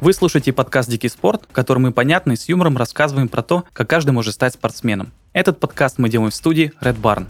[0.00, 3.64] Вы слушаете подкаст «Дикий спорт», в котором мы понятно и с юмором рассказываем про то,
[3.74, 5.12] как каждый может стать спортсменом.
[5.34, 7.28] Этот подкаст мы делаем в студии Red Barn.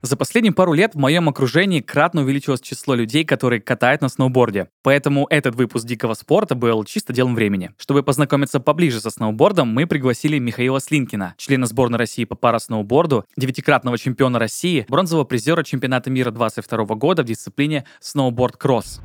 [0.00, 4.68] За последние пару лет в моем окружении кратно увеличилось число людей, которые катают на сноуборде.
[4.84, 7.72] Поэтому этот выпуск «Дикого спорта» был чисто делом времени.
[7.78, 13.98] Чтобы познакомиться поближе со сноубордом, мы пригласили Михаила Слинкина, члена сборной России по парасноуборду, девятикратного
[13.98, 19.00] чемпиона России, бронзового призера чемпионата мира 22 года в дисциплине сноуборд-кросс.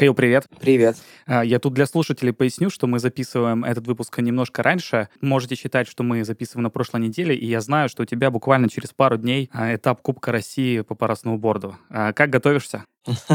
[0.00, 0.46] Михаил, привет.
[0.58, 0.96] Привет.
[1.26, 5.10] А, я тут для слушателей поясню, что мы записываем этот выпуск немножко раньше.
[5.20, 8.70] Можете считать, что мы записываем на прошлой неделе, и я знаю, что у тебя буквально
[8.70, 11.76] через пару дней а, этап Кубка России по парасноуборду.
[11.90, 12.86] А, как готовишься?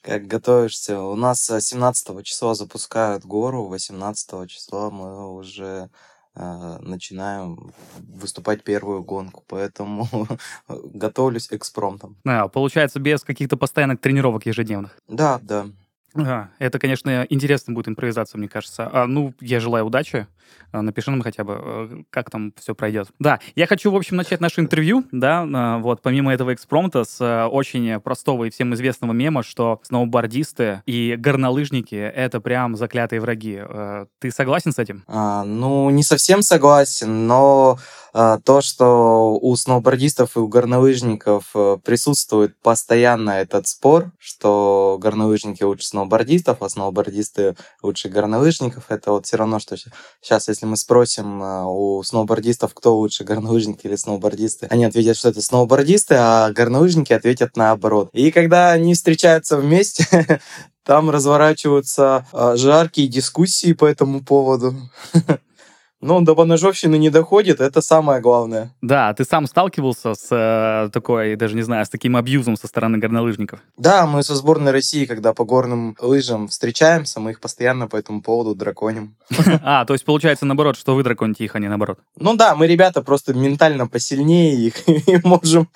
[0.00, 1.00] Как готовишься?
[1.00, 5.90] У нас 17 числа запускают гору, 18 числа мы уже
[6.38, 10.08] начинаем выступать первую гонку, поэтому
[10.68, 12.16] готовлюсь экспромтом.
[12.24, 14.96] А, получается, без каких-то постоянных тренировок ежедневных?
[15.08, 15.66] Да, да.
[16.14, 18.88] Ага, это, конечно, интересно будет импровизация, мне кажется.
[18.92, 20.26] А, ну, я желаю удачи.
[20.70, 23.08] А, напиши нам хотя бы, э, как там все пройдет.
[23.18, 27.20] Да, я хочу, в общем, начать наше интервью, да, а, вот, помимо этого экспромта, с
[27.20, 33.60] э, очень простого и всем известного мема, что сноубордисты и горнолыжники— это прям заклятые враги.
[33.60, 35.04] Э, ты согласен с этим?
[35.06, 37.78] А, ну, не совсем согласен, но
[38.44, 41.52] то, что у сноубордистов и у горнолыжников
[41.84, 49.36] присутствует постоянно этот спор, что горнолыжники лучше сноубордистов, а сноубордисты лучше горнолыжников, это вот все
[49.36, 54.84] равно, что сейчас, если мы спросим а, у сноубордистов, кто лучше, горнолыжники или сноубордисты, они
[54.84, 58.10] ответят, что это сноубордисты, а горнолыжники ответят наоборот.
[58.12, 60.40] И когда они встречаются вместе,
[60.84, 64.76] там разворачиваются а, жаркие дискуссии по этому поводу.
[66.00, 68.72] Он до поножовщины не доходит, это самое главное.
[68.80, 72.98] Да, ты сам сталкивался с э, такой, даже не знаю, с таким абьюзом со стороны
[72.98, 73.60] горнолыжников?
[73.76, 78.22] Да, мы со сборной России, когда по горным лыжам встречаемся, мы их постоянно по этому
[78.22, 79.16] поводу драконим.
[79.70, 81.98] А, то есть получается наоборот, что вы драконите их, а не наоборот?
[82.16, 85.68] Ну да, мы ребята просто ментально посильнее их и можем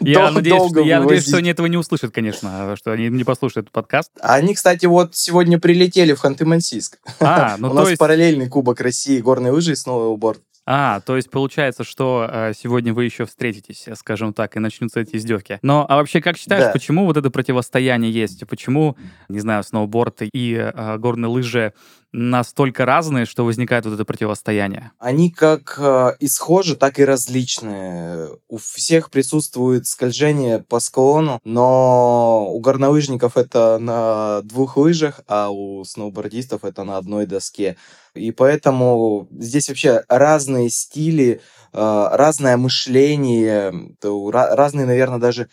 [0.00, 4.10] Я надеюсь, что они этого не услышат, конечно, что они не послушают подкаст.
[4.20, 6.98] Они, кстати, вот сегодня прилетели в Ханты-Мансийск.
[7.20, 10.42] А, ну У нас параллельный Кубок России горные лыжи и сноуборд.
[10.66, 15.16] А, то есть получается, что э, сегодня вы еще встретитесь, скажем так, и начнутся эти
[15.16, 15.58] издевки.
[15.62, 16.72] Но а вообще, как считаешь, да.
[16.72, 18.46] почему вот это противостояние есть?
[18.48, 18.96] Почему,
[19.28, 21.72] не знаю, сноуборд и э, горные лыжи
[22.12, 24.92] настолько разные, что возникает вот это противостояние?
[24.98, 28.28] Они как э, и схожи, так и различные.
[28.48, 35.84] У всех присутствует скольжение по склону, но у горнолыжников это на двух лыжах, а у
[35.84, 37.76] сноубордистов это на одной доске.
[38.14, 41.40] И поэтому здесь вообще разные стили,
[41.72, 43.72] э, разное мышление,
[44.02, 45.48] разные, наверное, даже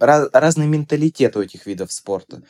[0.00, 2.42] раз, разный менталитет у этих видов спорта.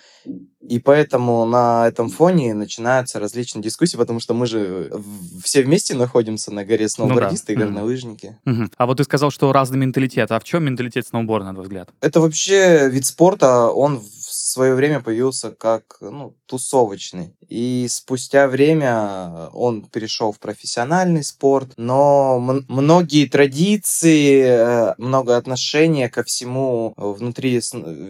[0.60, 4.92] И поэтому на этом фоне начинаются различные дискуссии, потому что мы же
[5.42, 7.64] все вместе находимся на горе сноубордисты ну, да.
[7.64, 8.38] и горнолыжники.
[8.46, 8.70] Угу.
[8.76, 10.30] А вот ты сказал, что разный менталитет.
[10.30, 11.90] А в чем менталитет сноуборда, на твой взгляд?
[12.00, 14.02] Это вообще вид спорта, он
[14.52, 17.34] свое время появился как ну, тусовочный.
[17.48, 26.22] И спустя время он перешел в профессиональный спорт, но многие традиции, э, много отношения ко
[26.22, 27.60] всему внутри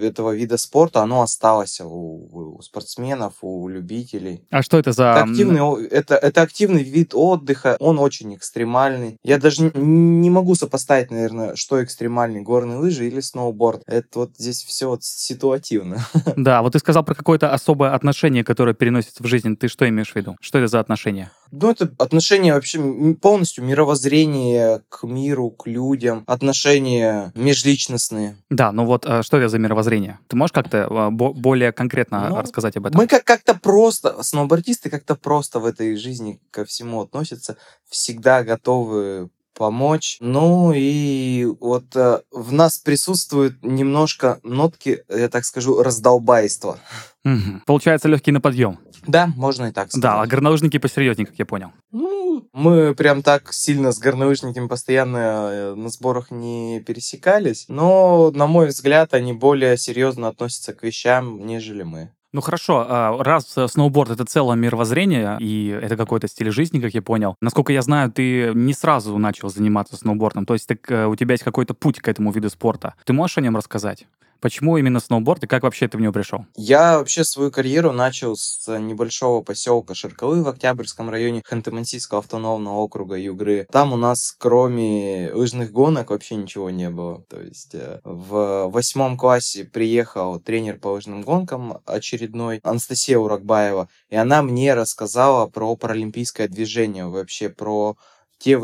[0.03, 4.45] этого вида спорта, оно осталось у, у спортсменов, у любителей.
[4.51, 5.13] А что это за...
[5.13, 9.19] Это активный, это, это активный вид отдыха, он очень экстремальный.
[9.23, 13.83] Я даже не могу сопоставить, наверное, что экстремальный, горные лыжи или сноуборд.
[13.87, 16.05] Это вот здесь все вот ситуативно.
[16.43, 19.57] Да, вот ты сказал про какое-то особое отношение, которое переносится в жизнь.
[19.57, 20.37] Ты что имеешь в виду?
[20.41, 21.31] Что это за отношение?
[21.51, 28.37] Ну, это отношение вообще полностью мировоззрение к миру, к людям, отношения межличностные.
[28.49, 30.19] Да, ну вот а что это за мировоззрение?
[30.29, 32.99] Ты можешь как-то а, более конкретно ну, рассказать об этом?
[33.01, 37.57] Мы как- как-то просто, сноубордисты как-то просто в этой жизни ко всему относятся,
[37.89, 39.29] всегда готовы
[39.63, 40.17] помочь.
[40.19, 46.81] Ну и вот э, в нас присутствуют немножко нотки, я так скажу, раздолбайства.
[47.25, 47.63] Угу.
[47.65, 48.81] Получается легкий на подъем.
[49.07, 50.03] Да, можно и так сказать.
[50.03, 51.71] Да, а горнолыжники посерьезнее, как я понял.
[51.93, 55.19] Ну, мы прям так сильно с горнолыжниками постоянно
[55.53, 61.47] э, на сборах не пересекались, но, на мой взгляд, они более серьезно относятся к вещам,
[61.47, 62.11] нежели мы.
[62.33, 66.95] Ну хорошо, а, раз э, сноуборд это целое мировоззрение, и это какой-то стиль жизни, как
[66.95, 67.37] я понял.
[67.43, 71.35] Насколько я знаю, ты не сразу начал заниматься сноубордом, то есть так, э, у тебя
[71.35, 72.95] есть какой-то путь к этому виду спорта.
[73.05, 74.07] Ты можешь о нем рассказать?
[74.43, 76.47] Почему именно сноуборд и как вообще ты в него пришел?
[76.57, 83.15] Я вообще свою карьеру начал с небольшого поселка Ширкалы в Октябрьском районе Ханты-Мансийского автономного округа
[83.15, 83.69] Югры.
[83.71, 87.23] Там у нас кроме лыжных гонок вообще ничего не было.
[87.31, 94.17] То есть э, в восьмом классе приехал тренер по лыжным гонкам очередной, Анастасия Уракбаева, и
[94.17, 97.97] она мне рассказала про паралимпийское движение, вообще про
[98.43, 98.61] те,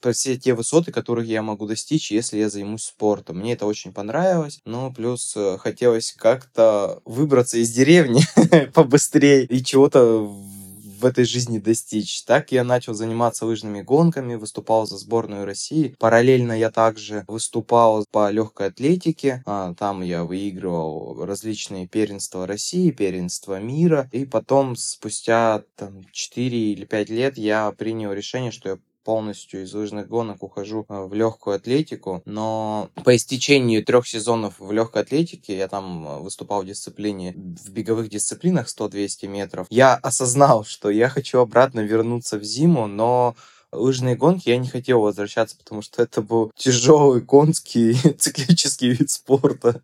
[0.00, 3.38] про все те высоты, которых я могу достичь, если я займусь спортом.
[3.38, 8.22] Мне это очень понравилось, но плюс э, хотелось как-то выбраться из деревни
[8.74, 10.30] побыстрее и чего-то
[11.02, 12.22] в этой жизни достичь.
[12.22, 15.96] Так я начал заниматься лыжными гонками, выступал за сборную России.
[15.98, 19.42] Параллельно я также выступал по легкой атлетике.
[19.44, 24.08] А, там я выигрывал различные первенства России, первенства мира.
[24.12, 29.72] И потом, спустя там, 4 или 5 лет, я принял решение, что я полностью из
[29.74, 35.56] лыжных гонок ухожу э, в легкую атлетику, но по истечению трех сезонов в легкой атлетике,
[35.56, 41.08] я там э, выступал в дисциплине, в беговых дисциплинах 100-200 метров, я осознал, что я
[41.08, 43.34] хочу обратно вернуться в зиму, но
[43.72, 49.82] лыжные гонки я не хотел возвращаться, потому что это был тяжелый конский циклический вид спорта.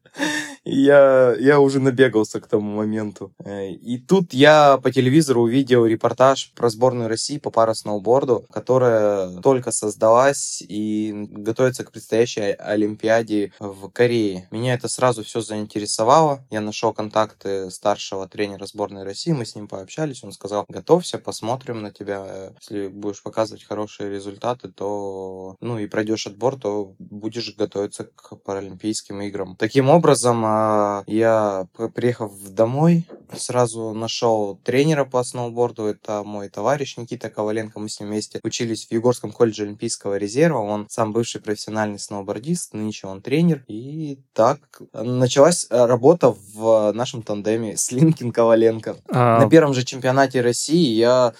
[0.64, 3.32] Я, я уже набегался к тому моменту.
[3.44, 9.73] Э, и тут я по телевизору увидел репортаж про сборную России по парасноуборду, которая только
[9.73, 14.49] создалась и готовится к предстоящей Олимпиаде в Корее.
[14.50, 16.44] Меня это сразу все заинтересовало.
[16.50, 21.81] Я нашел контакты старшего тренера сборной России, мы с ним пообщались, он сказал, готовься, посмотрим
[21.81, 22.52] на тебя.
[22.61, 28.34] Если будешь показывать хороший хорошие результаты, то, ну, и пройдешь отбор, то будешь готовиться к
[28.44, 29.54] Паралимпийским играм.
[29.56, 35.84] Таким образом, а, я, приехав домой, сразу нашел тренера по сноуборду.
[35.84, 37.78] Это мой товарищ Никита Коваленко.
[37.78, 40.58] Мы с ним вместе учились в Югорском колледже Олимпийского резерва.
[40.58, 43.62] Он сам бывший профессиональный сноубордист, нынче он тренер.
[43.69, 44.58] И так
[44.92, 48.96] началась работа в нашем тандеме с Линкин Коваленко.
[49.08, 49.38] А...
[49.38, 51.34] На первом же чемпионате России я а,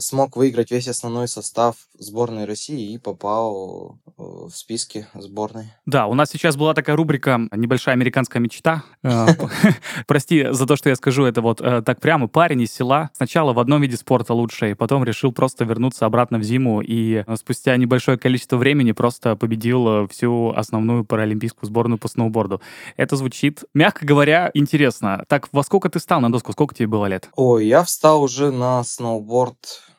[0.00, 5.72] смог выиграть весь основной состав сборной России и попал э, в списки сборной.
[5.86, 8.84] Да, у нас сейчас была такая рубрика «Небольшая американская мечта».
[9.02, 9.26] Э,
[10.06, 12.28] прости за то, что я скажу это вот э, так прямо.
[12.28, 16.38] Парень из села сначала в одном виде спорта лучше, и потом решил просто вернуться обратно
[16.38, 22.60] в зиму, и спустя небольшое количество времени просто победил всю основную паралимпийскую сборную по сноуборду.
[22.96, 25.24] Это звучит, мягко говоря, интересно.
[25.28, 26.52] Так, во сколько ты стал на доску?
[26.52, 27.28] Сколько тебе было лет?
[27.34, 29.56] Ой, я встал уже на сноуборд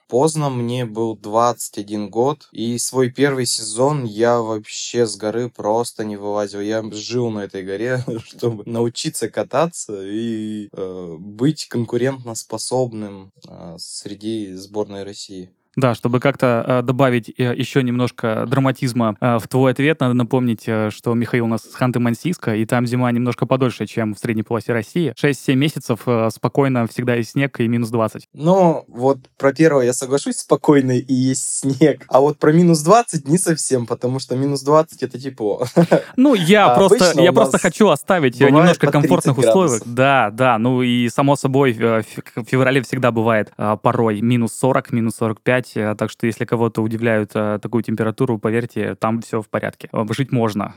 [0.07, 6.17] поздно, мне был 21 год, и свой первый сезон я вообще с горы просто не
[6.17, 6.61] вылазил.
[6.61, 15.03] Я жил на этой горе, чтобы научиться кататься и э, быть конкурентоспособным э, среди сборной
[15.03, 15.51] России.
[15.77, 20.63] Да, чтобы как-то э, добавить э, еще немножко драматизма э, в твой ответ, надо напомнить,
[20.63, 24.73] что Михаил у нас с Ханты-Мансийска, и там зима немножко подольше, чем в средней полосе
[24.73, 25.13] России.
[25.15, 25.99] 6-7 месяцев
[26.33, 28.27] спокойно всегда есть снег и минус 20.
[28.33, 32.05] Ну, вот про первое я соглашусь, спокойно и есть снег.
[32.09, 35.63] А вот про минус 20 не совсем, потому что минус 20 это тепло.
[36.15, 39.79] Ну, я а просто, я просто хочу оставить немножко комфортных условий.
[39.85, 42.03] Да, да, ну и само собой в
[42.47, 43.51] феврале всегда бывает
[43.83, 48.37] порой минус 40, минус 45, жить, э, так что если кого-то удивляют э, такую температуру,
[48.37, 49.89] поверьте, там все в порядке.
[49.91, 50.75] Э, жить можно.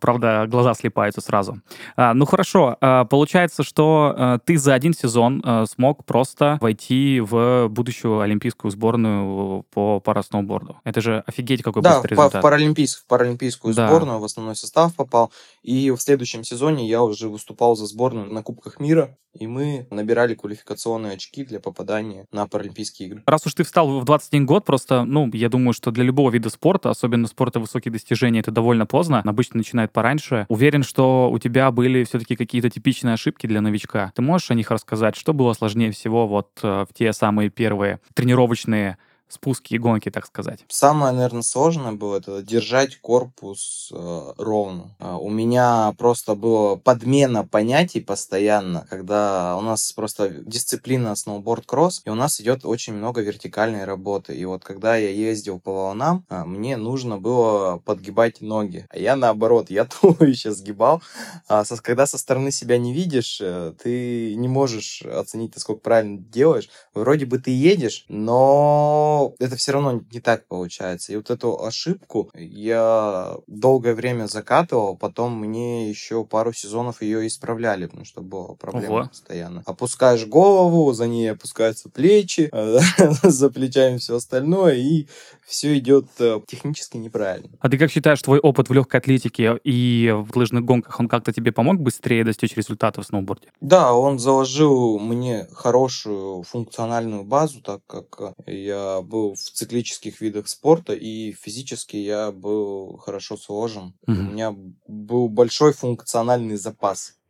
[0.00, 1.60] Правда, глаза слепаются сразу.
[1.96, 8.70] А, ну хорошо, получается, что ты за один сезон смог просто войти в будущую олимпийскую
[8.70, 10.80] сборную по парасноуборду.
[10.84, 12.32] Это же офигеть какой да, быстрый результат.
[12.32, 13.88] Да, в, паралимпийск, в паралимпийскую да.
[13.88, 15.32] сборную в основной состав попал.
[15.62, 20.34] И в следующем сезоне я уже выступал за сборную на Кубках мира, и мы набирали
[20.34, 23.22] квалификационные очки для попадания на Паралимпийские игры.
[23.26, 26.50] Раз уж ты встал в 21 год, просто, ну, я думаю, что для любого вида
[26.50, 29.22] спорта, особенно спорта высоких достижений, это довольно поздно.
[29.24, 30.46] Обычно начинают пораньше.
[30.48, 34.12] Уверен, что у тебя были все-таки какие-то типичные ошибки для новичка.
[34.14, 35.16] Ты можешь о них рассказать?
[35.16, 38.98] Что было сложнее всего вот э, в те самые первые тренировочные
[39.32, 40.64] спуски и гонки, так сказать?
[40.68, 44.96] Самое, наверное, сложное было это держать корпус э, ровно.
[44.98, 52.10] Э, у меня просто была подмена понятий постоянно, когда у нас просто дисциплина сноуборд-кросс, и
[52.10, 54.34] у нас идет очень много вертикальной работы.
[54.34, 58.86] И вот когда я ездил по волнам, э, мне нужно было подгибать ноги.
[58.90, 61.02] А я наоборот, я туловище сгибал.
[61.48, 66.68] А когда со стороны себя не видишь, э, ты не можешь оценить, насколько правильно делаешь.
[66.94, 71.12] Вроде бы ты едешь, но но это все равно не так получается.
[71.12, 77.86] И вот эту ошибку я долгое время закатывал, потом мне еще пару сезонов ее исправляли,
[77.86, 79.08] потому что была проблема Ого.
[79.08, 79.62] постоянно.
[79.66, 82.50] Опускаешь голову, за ней опускаются плечи,
[83.22, 85.06] за плечами все остальное, и
[85.46, 87.50] все идет э, технически неправильно.
[87.60, 91.32] А ты как считаешь, твой опыт в легкой атлетике и в лыжных гонках, он как-то
[91.32, 93.48] тебе помог быстрее достичь результата в сноуборде?
[93.60, 100.94] Да, он заложил мне хорошую функциональную базу, так как я был в циклических видах спорта,
[100.94, 103.94] и физически я был хорошо сложен.
[104.06, 104.16] Угу.
[104.18, 104.54] У меня
[104.86, 107.20] был большой функциональный запас.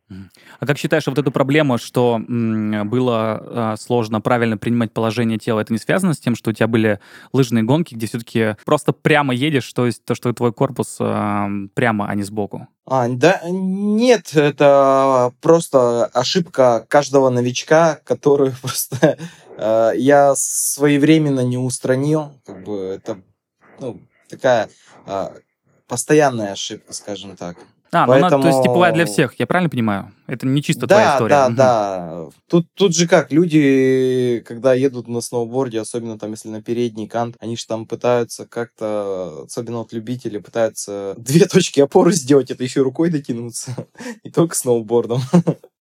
[0.59, 5.73] А как считаешь, вот эту проблему, что было э, сложно правильно принимать положение тела, это
[5.73, 6.99] не связано с тем, что у тебя были
[7.33, 12.07] лыжные гонки, где все-таки просто прямо едешь, то есть то, что твой корпус э, прямо,
[12.07, 12.67] а не сбоку?
[12.85, 19.17] А, да, нет, это просто ошибка каждого новичка, которую просто
[19.61, 22.31] я своевременно не устранил.
[22.45, 23.21] Как бы это
[23.79, 23.99] ну,
[24.29, 24.69] такая
[25.05, 25.29] э,
[25.87, 27.57] постоянная ошибка, скажем так.
[27.93, 28.29] А, Поэтому...
[28.29, 30.13] ну она, то есть типовая для всех, я правильно понимаю?
[30.25, 31.29] Это не чисто да, твоя история.
[31.29, 32.29] Да, да, да.
[32.47, 37.35] Тут, тут же как, люди, когда едут на сноуборде, особенно там, если на передний кант,
[37.41, 42.81] они же там пытаются как-то, особенно вот любители, пытаются две точки опоры сделать, это еще
[42.81, 43.75] рукой дотянуться,
[44.23, 45.19] не только сноубордом.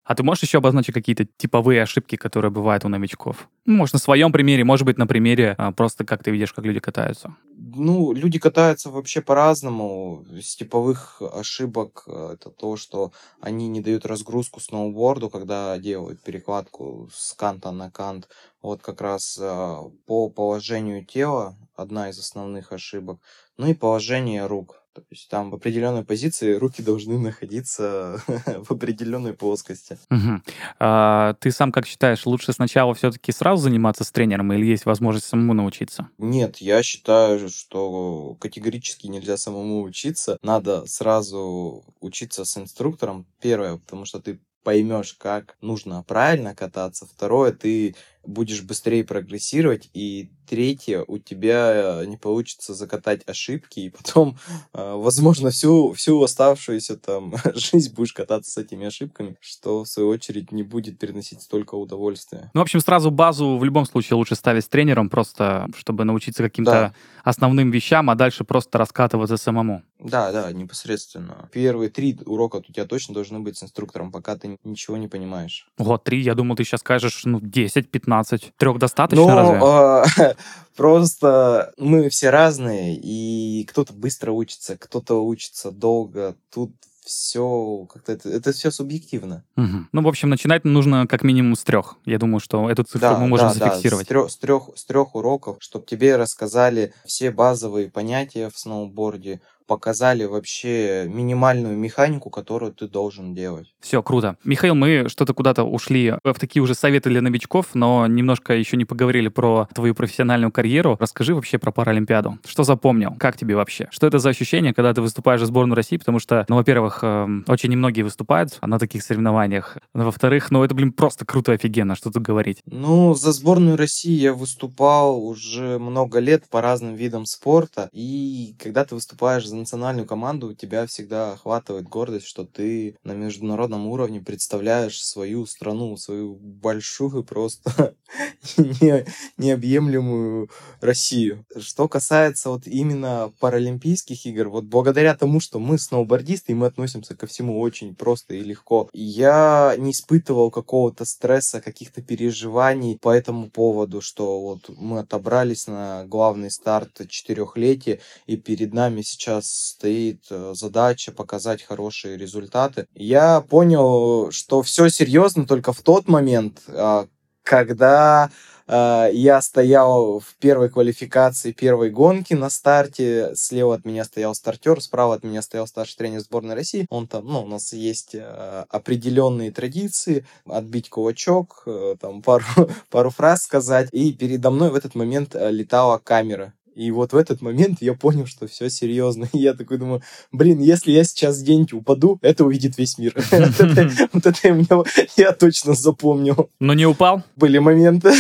[0.09, 3.51] А ты можешь еще обозначить какие-то типовые ошибки, которые бывают у новичков?
[3.67, 6.65] Ну, может, на своем примере, может быть, на примере а, просто как ты видишь, как
[6.65, 7.37] люди катаются.
[7.59, 10.25] Ну, люди катаются вообще по-разному.
[10.33, 13.13] Из типовых ошибок э, это то, что
[13.43, 18.31] они не дают разгрузку сноуборду, когда делают перекладку с канта на кант.
[18.63, 23.21] Вот как раз э, по положению тела одна из основных ошибок.
[23.59, 24.83] Ну и положение рук.
[25.01, 29.99] То есть там в определенной позиции руки должны находиться в определенной плоскости.
[30.11, 30.43] Угу.
[30.79, 35.27] А, ты сам как считаешь, лучше сначала все-таки сразу заниматься с тренером или есть возможность
[35.27, 36.09] самому научиться?
[36.19, 40.39] Нет, я считаю, что категорически нельзя самому учиться.
[40.43, 43.27] Надо сразу учиться с инструктором.
[43.41, 47.07] Первое, потому что ты поймешь, как нужно правильно кататься.
[47.07, 47.95] Второе, ты
[48.29, 49.91] будешь быстрее прогрессировать.
[49.95, 54.39] И третье, у тебя не получится закатать ошибки, и потом,
[54.73, 60.09] а, возможно, всю, всю оставшуюся там жизнь будешь кататься с этими ошибками, что, в свою
[60.09, 62.51] очередь, не будет переносить столько удовольствия.
[62.55, 66.43] Ну, в общем, сразу базу в любом случае лучше ставить с тренером, просто чтобы научиться
[66.43, 66.95] каким-то да.
[67.25, 69.83] основным вещам, а дальше просто раскатываться самому.
[69.99, 71.49] Да, да, непосредственно.
[71.53, 75.69] Первые три урока у тебя точно должны быть с инструктором, пока ты ничего не понимаешь.
[75.77, 78.18] Вот, три, я думал, ты сейчас скажешь, ну, 10-15.
[78.57, 80.25] Трех достаточно ну, разве?
[80.25, 80.35] Э,
[80.77, 86.37] просто мы все разные, и кто-то быстро учится, кто-то учится долго.
[86.53, 86.73] Тут
[87.09, 89.43] все как-то это, это все субъективно.
[89.57, 89.87] Угу.
[89.93, 91.97] Ну, в общем, начинать нужно как минимум с трех.
[92.05, 94.07] Я думаю, что эту цифру да, мы можем да, зафиксировать.
[94.07, 98.59] Да, с трех, с трех, с трех уроков, чтобы тебе рассказали все базовые понятия в
[98.59, 103.73] сноуборде, показали вообще минимальную механику, которую ты должен делать.
[103.81, 104.37] Все, круто.
[104.43, 108.87] Михаил, мы что-то куда-то ушли в такие уже советы для новичков, но немножко еще не
[108.87, 110.97] поговорили про твою профессиональную карьеру.
[110.99, 112.39] Расскажи вообще про Паралимпиаду.
[112.47, 113.15] Что запомнил?
[113.19, 113.89] Как тебе вообще?
[113.91, 115.99] Что это за ощущение, когда ты выступаешь за сборную России?
[115.99, 119.77] Потому что, ну, во-первых, эм, очень немногие выступают на таких соревнованиях.
[119.93, 122.63] Во-вторых, ну, это, блин, просто круто, офигенно, что тут говорить.
[122.65, 127.91] Ну, за сборную России я выступал уже много лет по разным видам спорта.
[127.93, 133.13] И когда ты выступаешь за национальную команду, у тебя всегда охватывает гордость, что ты на
[133.13, 137.95] международном уровне представляешь свою страну, свою большую просто
[138.57, 139.05] не,
[139.37, 140.51] необъемлемую
[140.81, 141.45] Россию.
[141.59, 147.15] Что касается вот именно Паралимпийских игр, вот благодаря тому, что мы сноубордисты, и мы относимся
[147.15, 153.51] ко всему очень просто и легко, я не испытывал какого-то стресса, каких-то переживаний по этому
[153.51, 160.53] поводу, что вот мы отобрались на главный старт четырехлетия, и перед нами сейчас стоит э,
[160.55, 162.87] задача показать хорошие результаты.
[162.95, 167.07] Я понял, что все серьезно только в тот момент, а,
[167.43, 168.31] когда
[168.67, 173.33] э, я стоял в первой квалификации первой гонки на старте.
[173.35, 176.87] Слева от меня стоял стартер, справа от меня стоял старший тренер сборной России.
[176.91, 182.45] Он там, ну, у нас есть э, определенные традиции, отбить кулачок, э, там пару,
[182.91, 183.89] пару фраз сказать.
[183.93, 186.53] И передо мной в этот момент э, летала камера.
[186.79, 189.29] И вот в этот момент я понял, что все серьезно.
[189.33, 193.15] И я такой думаю, блин, если я сейчас где-нибудь упаду, это увидит весь мир.
[194.13, 194.65] Вот это
[195.17, 196.51] я точно запомнил.
[196.61, 197.23] Но не упал?
[197.37, 198.13] Были моменты.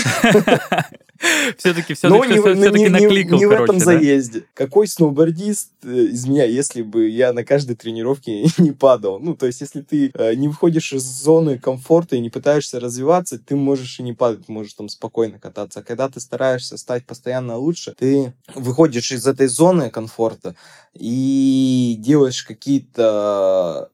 [1.57, 4.45] Все-таки все-таки накликал, не в этом заезде.
[4.55, 9.19] Какой сноубордист э, из меня, если бы я на каждой тренировке не падал?
[9.19, 13.39] Ну, то есть, если ты э, не выходишь из зоны комфорта и не пытаешься развиваться,
[13.39, 15.81] ты можешь и не падать, можешь там спокойно кататься.
[15.81, 20.55] А когда ты стараешься стать постоянно лучше, ты выходишь из этой зоны комфорта
[20.95, 23.91] и делаешь какие-то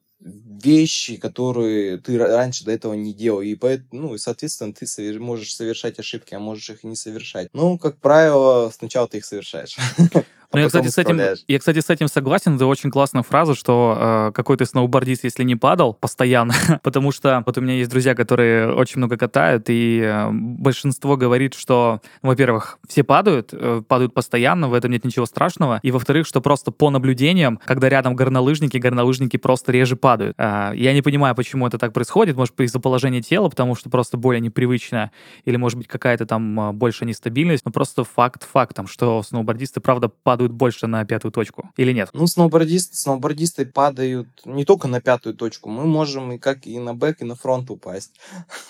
[0.62, 3.40] вещи, которые ты ра- раньше до этого не делал.
[3.40, 6.96] И поэтому, ну, и, соответственно, ты совер- можешь совершать ошибки, а можешь их и не
[6.96, 7.48] совершать.
[7.52, 9.76] Ну, как правило, сначала ты их совершаешь.
[10.54, 12.56] а Ну, я, кстати, с этим, я, кстати, с этим согласен.
[12.56, 13.96] Это очень классная фраза, что
[14.28, 16.54] э, какой ты сноубордист, если не падал постоянно.
[16.82, 21.54] Потому что вот у меня есть друзья, которые очень много катают, и э, большинство говорит,
[21.54, 25.80] что, во-первых, все падают, э, падают постоянно, в этом нет ничего страшного.
[25.82, 30.34] И, во-вторых, что просто по наблюдениям, когда рядом горнолыжники, горнолыжники просто реже падают.
[30.38, 32.36] А, я не понимаю, почему это так происходит.
[32.36, 35.10] Может, из-за положения тела, потому что просто более непривычно,
[35.44, 37.64] или, может быть, какая-то там а, большая нестабильность.
[37.64, 41.70] Но просто факт фактом, что сноубордисты, правда, падают больше на пятую точку.
[41.76, 42.10] Или нет?
[42.12, 45.68] Ну, сноубордисты, сноубордисты падают не только на пятую точку.
[45.70, 48.12] Мы можем и как и на бэк, и на фронт упасть.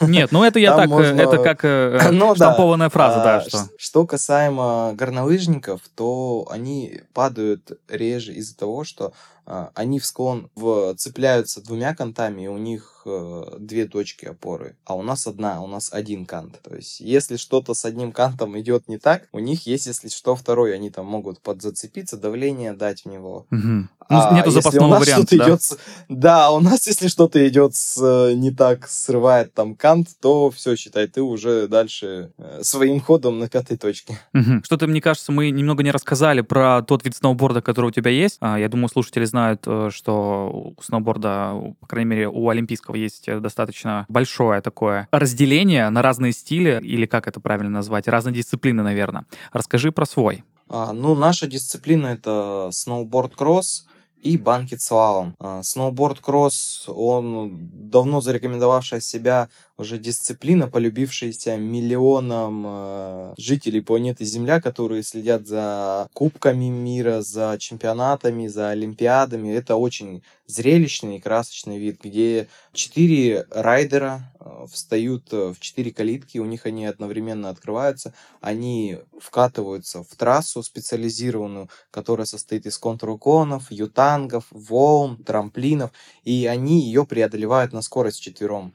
[0.00, 2.34] Нет, ну это я Там так, э, можно- это как э, Ну да.
[2.36, 3.58] штампованная фраза, да, А, что...
[3.76, 9.12] Что касаемо горнолыжников, то они падают реже из-за того, что
[9.46, 14.76] а, они в склон в- цепляются двумя кантами, и у них э, две точки опоры,
[14.84, 16.60] а у нас одна, у нас один кант.
[16.62, 20.36] То есть, если что-то с одним кантом идет не так, у них есть, если что,
[20.36, 23.46] второй, они там могут подзацепиться, давление дать в него.
[23.50, 23.90] Мгм.
[24.10, 25.44] Ну, А нету если запасного у нас варианта, да?
[25.46, 30.08] идет с- Да, у нас, если что-то идет с, э, не так, срывает там кант,
[30.20, 34.18] то все, считай, ты уже дальше э, своим ходом на пятой точке.
[34.32, 34.62] Мгм.
[34.64, 38.36] Что-то, мне кажется, мы немного не рассказали про тот вид сноуборда, который у тебя есть.
[38.40, 43.26] А, Я думаю, слушатели знают, э, что у сноуборда, по крайней мере, у олимпийского есть
[43.40, 49.24] достаточно большое такое разделение на разные стили, или как это правильно назвать, разные дисциплины, наверное.
[49.52, 50.44] Расскажи про свой.
[50.68, 53.86] А, ну, наша дисциплина это сноуборд-кросс
[54.24, 55.36] и банкет-слалом.
[55.38, 65.02] А, Сноуборд-кросс, он давно зарекомендовавшая себя уже дисциплина, полюбившаяся миллионам э, жителей планеты Земля, которые
[65.02, 69.52] следят за кубками мира, за чемпионатами, за олимпиадами.
[69.52, 76.38] Это очень зрелищный и красочный вид, где четыре райдера э, встают э, в четыре калитки,
[76.38, 84.44] у них они одновременно открываются, они вкатываются в трассу специализированную, которая состоит из контруклонов, ютангов,
[84.50, 85.90] волн, трамплинов,
[86.22, 88.72] и они ее преодолевают на скорость четвером.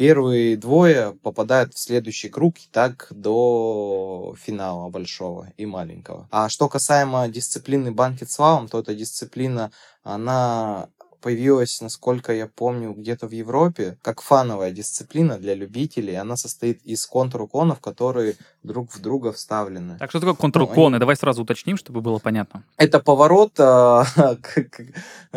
[0.00, 6.26] Первые двое попадают в следующий круг и так до финала большого и маленького.
[6.30, 9.70] А что касаемо дисциплины банкет слалом, то эта дисциплина,
[10.02, 10.88] она
[11.20, 16.14] появилась, насколько я помню, где-то в Европе, как фановая дисциплина для любителей.
[16.16, 19.98] Она состоит из контруклонов, которые друг в друга вставлены.
[19.98, 20.94] Так, что такое контруклоны?
[20.94, 22.64] они- Давай сразу уточним, чтобы было понятно.
[22.78, 23.52] Это поворот,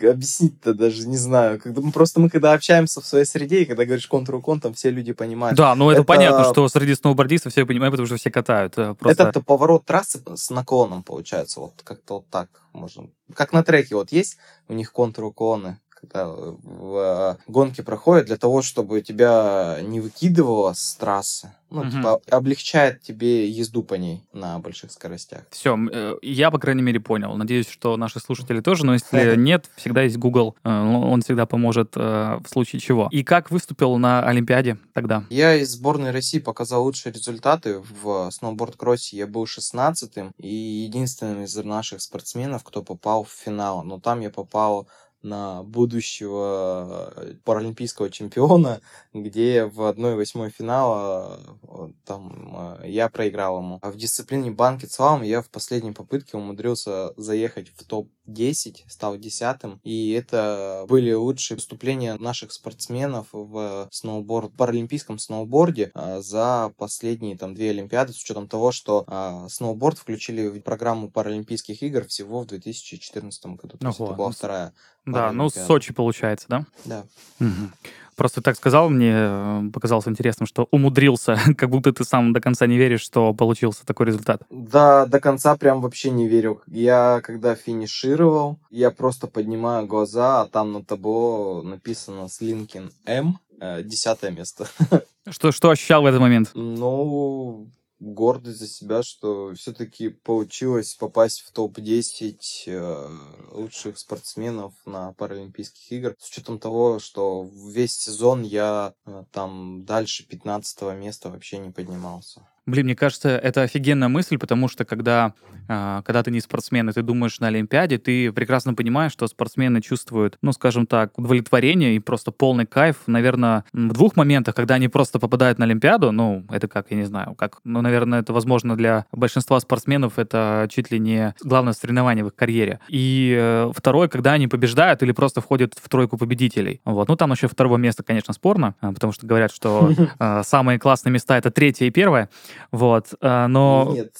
[0.00, 1.60] объяснить-то даже не знаю.
[1.60, 4.90] Когда мы просто мы когда общаемся в своей среде, и когда говоришь контруклон, там все
[4.90, 5.56] люди понимают.
[5.56, 8.74] Да, ну это, Это- понятно, что среди сноубордистов все понимают, потому что все катают.
[8.78, 9.24] э, Просто...
[9.24, 13.08] Это поворот трассы с наклоном получается, вот как-то вот так можно.
[13.34, 14.36] Как на треке вот есть
[14.68, 20.96] у них контруклоны, когда в э, гонке проходят для того, чтобы тебя не выкидывало с
[20.96, 21.52] трассы.
[21.70, 21.90] Ну, Мгм.
[21.90, 25.44] типа, облегчает тебе езду по ней на больших скоростях.
[25.50, 25.78] Все,
[26.20, 27.34] я, по крайней мере, понял.
[27.34, 31.92] Надеюсь, что наши слушатели тоже, но если нет, всегда есть Google, э, он всегда поможет
[31.96, 33.08] э, в случае чего.
[33.10, 35.24] И как выступил на Олимпиаде тогда?
[35.30, 39.16] Я из сборной России показал лучшие результаты в сноуборд-кроссе.
[39.16, 43.82] Я был 16-м и единственным из наших спортсменов, кто попал в финал.
[43.82, 44.88] Но там я попал
[45.22, 48.80] на будущего э, паралимпийского чемпиона,
[49.12, 53.78] где в 1-8 финала э, там э, я проиграл ему.
[53.82, 59.80] А в дисциплине банкет слалом я в последней попытке умудрился заехать в топ-10, стал десятым.
[59.84, 67.54] И это были лучшие выступления наших спортсменов в сноуборд, паралимпийском сноуборде а, за последние там
[67.54, 69.06] две Олимпиады, с учетом того, что
[69.48, 73.78] сноуборд включили в программу Паралимпийских игр всего в 2014 году.
[73.78, 74.74] То есть Ого, это была ну, вторая.
[75.04, 75.66] Да, ну Паралимпиада.
[75.66, 76.66] Сочи получается, да?
[76.84, 77.04] Да.
[77.38, 77.72] Мгм.
[78.14, 82.66] Просто так сказал, мне э, показалось интересным, что умудрился, как будто ты сам до конца
[82.66, 84.42] не веришь, что получился такой результат.
[84.50, 86.62] Да, до конца прям вообще не верю.
[86.66, 93.82] Я когда финишировал, я просто поднимаю глаза, а там на табло написано Слинкин М, э,
[93.82, 94.68] десятое место.
[95.30, 96.50] Что, что ощущал в этот момент?
[96.54, 97.70] Ну,
[98.02, 103.08] гордость за себя, что все-таки получилось попасть в топ-10 э,
[103.52, 106.14] лучших спортсменов на Паралимпийских играх.
[106.18, 112.46] С учетом того, что весь сезон я э, там дальше 15 места вообще не поднимался.
[112.64, 115.34] Блин, мне кажется, это офигенная мысль, потому что когда,
[115.68, 119.80] э, когда ты не спортсмен, и ты думаешь на Олимпиаде, ты прекрасно понимаешь, что спортсмены
[119.80, 124.86] чувствуют, ну, скажем так, удовлетворение и просто полный кайф, наверное, в двух моментах, когда они
[124.86, 128.76] просто попадают на Олимпиаду, ну, это как, я не знаю, как, ну, наверное, это возможно
[128.76, 132.78] для большинства спортсменов, это чуть ли не главное соревнование в их карьере.
[132.86, 136.80] И э, второе, когда они побеждают или просто входят в тройку победителей.
[136.84, 137.08] Вот.
[137.08, 141.12] Ну, там еще второго места, конечно, спорно, э, потому что говорят, что э, самые классные
[141.12, 142.28] места— это третье и первое.
[142.70, 143.90] Вот, э, но...
[143.92, 144.12] Нет,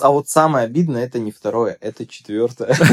[0.00, 2.74] а вот самое обидное это не второе, это четвертое.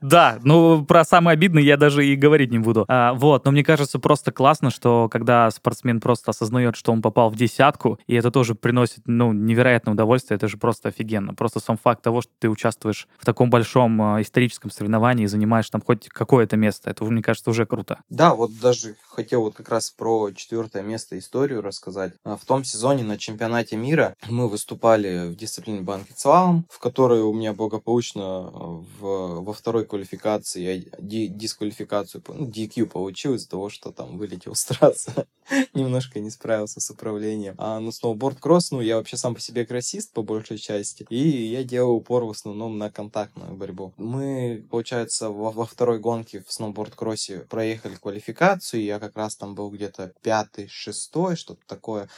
[0.00, 2.84] Да, ну про самое обидное я даже и говорить не буду.
[2.88, 7.30] А, вот, но мне кажется просто классно, что когда спортсмен просто осознает, что он попал
[7.30, 11.34] в десятку, и это тоже приносит, ну, невероятное удовольствие, это же просто офигенно.
[11.34, 15.68] Просто сам факт того, что ты участвуешь в таком большом э, историческом соревновании и занимаешь
[15.70, 18.00] там хоть какое-то место, это, мне кажется, уже круто.
[18.10, 22.14] Да, вот даже хотел вот как раз про четвертое место историю рассказать.
[22.24, 27.20] А, в том сезоне на чемпионате мира мы выступали в дисциплине банкет слалом, в которой
[27.20, 28.58] у меня благополучно э,
[29.00, 34.54] в, во второй квалификации я ди, дисквалификацию, ну, DQ получил из-за того, что там вылетел
[34.54, 35.26] с трассы.
[35.74, 37.54] Немножко не справился с управлением.
[37.58, 41.64] А на сноуборд-кросс, ну, я вообще сам по себе кроссист по большей части, и я
[41.64, 43.92] делаю упор в основном на контактную борьбу.
[43.96, 49.68] Мы, получается, во, во второй гонке в сноуборд-кроссе проехали квалификацию, я как раз там был
[49.68, 52.08] где-то пятый, шестой, что-то такое.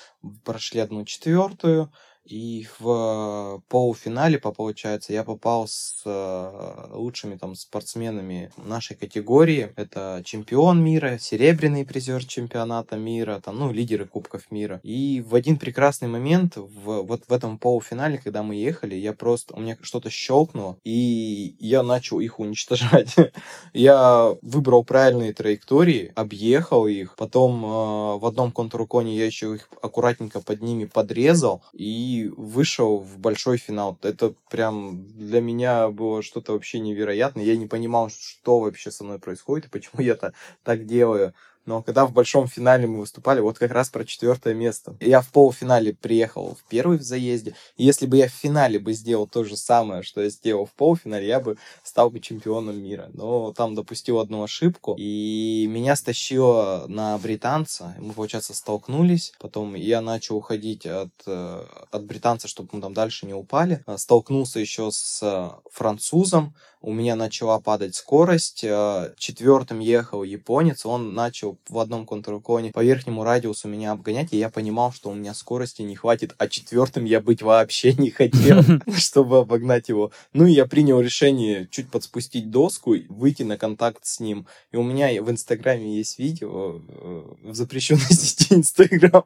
[0.44, 1.90] Прошли одну четвертую,
[2.24, 9.72] и в полуфинале, по получается, я попал с э, лучшими там спортсменами нашей категории.
[9.76, 14.80] Это чемпион мира, серебряный призер чемпионата мира, там, ну, лидеры Кубков мира.
[14.82, 19.54] И в один прекрасный момент, в, вот в этом полуфинале, когда мы ехали, я просто,
[19.54, 23.14] у меня что-то щелкнуло, и я начал их уничтожать.
[23.74, 30.40] я выбрал правильные траектории, объехал их, потом э, в одном контруконе я еще их аккуратненько
[30.40, 33.98] под ними подрезал, и вышел в большой финал.
[34.02, 37.44] Это прям для меня было что-то вообще невероятное.
[37.44, 41.34] Я не понимал, что вообще со мной происходит и почему я это так делаю.
[41.66, 44.96] Но когда в большом финале мы выступали, вот как раз про четвертое место.
[45.00, 47.54] Я в полуфинале приехал в первый в заезде.
[47.76, 50.72] И если бы я в финале бы сделал то же самое, что я сделал в
[50.72, 53.10] полуфинале, я бы стал бы чемпионом мира.
[53.12, 57.94] Но там допустил одну ошибку, и меня стащило на британца.
[57.98, 59.32] Мы, получается, столкнулись.
[59.38, 63.84] Потом я начал уходить от, э, от британца, чтобы мы там дальше не упали.
[63.96, 68.62] Столкнулся еще с французом у меня начала падать скорость.
[68.62, 74.38] Э, четвертым ехал японец, он начал в одном контрконе по верхнему радиусу меня обгонять, и
[74.38, 78.62] я понимал, что у меня скорости не хватит, а четвертым я быть вообще не хотел,
[78.96, 80.12] чтобы обогнать его.
[80.34, 84.46] Ну и я принял решение чуть подспустить доску, выйти на контакт с ним.
[84.70, 89.24] И у меня в Инстаграме есть видео э, в запрещенной сети Инстаграм,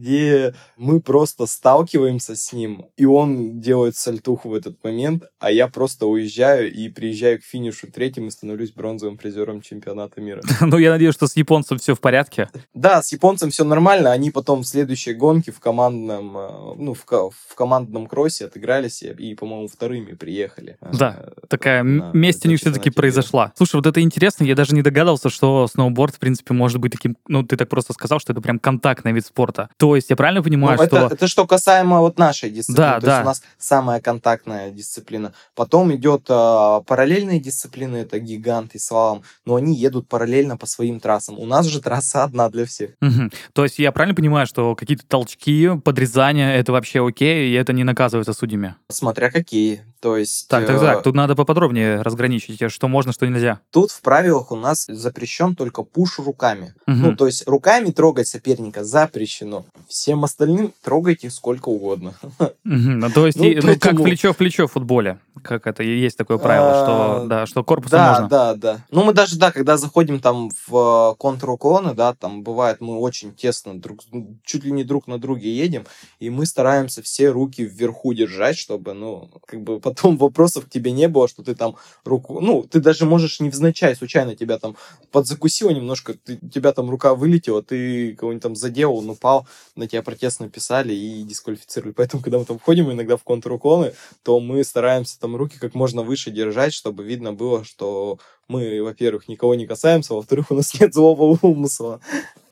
[0.00, 5.68] где мы просто сталкиваемся с ним, и он делает сальтуху в этот момент, а я
[5.68, 10.40] просто уезжаю и приезжаю к финишу третьим и становлюсь бронзовым призером чемпионата мира.
[10.70, 12.48] Ну, я надеюсь, что с японцем все в порядке.
[12.74, 14.12] Да, с японцем все нормально.
[14.12, 19.34] Они потом в следующей гонке в командном, э, ну, в, в командном кроссе отыгрались и,
[19.34, 20.76] по-моему, вторыми приехали.
[20.80, 23.52] Э, да, такая месть у них все-таки произошла.
[23.56, 27.16] Слушай, вот это интересно, я даже не догадался, что сноуборд, в принципе, может быть таким,
[27.26, 29.68] ну, ты так просто сказал, что это прям контактный вид спорта.
[29.76, 30.96] То есть я правильно понимаю, ну, что...
[30.96, 32.86] Это, это что касаемо вот нашей дисциплины.
[32.86, 33.12] Да, То да.
[33.12, 35.32] есть у нас самая контактная дисциплина.
[35.54, 41.00] Потом идет а, параллельные дисциплины, это гигант и слалом, но они едут параллельно по своим
[41.00, 41.38] трассам.
[41.38, 42.90] У нас же трасса одна для всех.
[43.00, 43.30] Угу.
[43.52, 47.84] То есть я правильно понимаю, что какие-то толчки, подрезания, это вообще окей, и это не
[47.84, 48.76] наказывается судьями?
[48.88, 49.82] Смотря какие.
[50.00, 50.48] То есть...
[50.48, 53.60] Так, так, так, э, тут надо поподробнее разграничить, что можно, что нельзя.
[53.70, 56.74] Тут в правилах у нас запрещен только пуш руками.
[56.86, 56.96] Угу.
[56.96, 59.66] Ну, то есть руками трогать соперника запрещено.
[59.88, 62.14] Всем остальным трогайте сколько угодно.
[62.38, 62.48] Угу.
[62.64, 63.78] Ну, то есть, ну, ну, поэтому...
[63.78, 65.18] как плечо в плечо в футболе.
[65.42, 68.28] Как это, есть такое правило, что, а, да, что корпусом да, можно.
[68.28, 68.84] Да, да, да.
[68.90, 73.34] Ну, мы даже, да, когда заходим там в э, контруклоны, да, там бывает, мы очень
[73.34, 74.00] тесно друг,
[74.44, 75.86] чуть ли не друг на друге едем,
[76.18, 80.92] и мы стараемся все руки вверху держать, чтобы, ну, как бы потом вопросов к тебе
[80.92, 82.40] не было, что ты там руку...
[82.40, 84.76] Ну, ты даже можешь невзначай, случайно тебя там
[85.12, 90.40] подзакусило немножко, ты, тебя там рука вылетела, ты кого-нибудь там задел, упал, на тебя протест
[90.40, 91.92] написали и дисквалифицировали.
[91.92, 96.02] Поэтому, когда мы там входим иногда в контруклоны, то мы стараемся там руки как можно
[96.02, 98.18] выше держать, чтобы видно было, что
[98.50, 102.00] мы, во-первых, никого не касаемся, во-вторых, у нас нет злого умысла.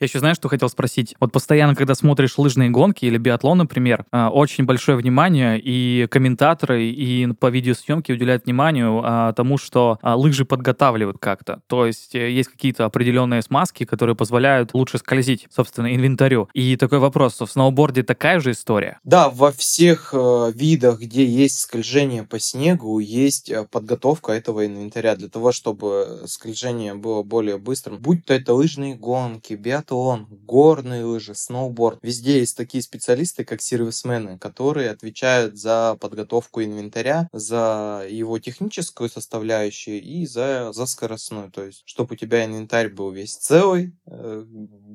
[0.01, 1.17] Я еще знаешь, что хотел спросить?
[1.19, 6.87] Вот постоянно, когда смотришь лыжные гонки или биатлон, например, э, очень большое внимание и комментаторы,
[6.87, 11.63] и по видеосъемке уделяют вниманию а, тому, что а, лыжи подготавливают как-то.
[11.67, 16.49] То есть э, есть какие-то определенные смазки, которые позволяют лучше скользить, собственно, инвентарю.
[16.55, 19.01] И такой вопрос, в сноуборде такая же история?
[19.03, 25.29] Да, во всех э, видах, где есть скольжение по снегу, есть подготовка этого инвентаря для
[25.29, 25.88] того, чтобы
[26.27, 28.01] скольжение было более быстрым.
[28.01, 31.98] Будь то это лыжные гонки, биатлон, горные лыжи, сноуборд.
[32.03, 40.03] Везде есть такие специалисты, как сервисмены, которые отвечают за подготовку инвентаря, за его техническую составляющую
[40.03, 41.51] и за, за скоростную.
[41.51, 44.44] То есть, чтобы у тебя инвентарь был весь целый, э,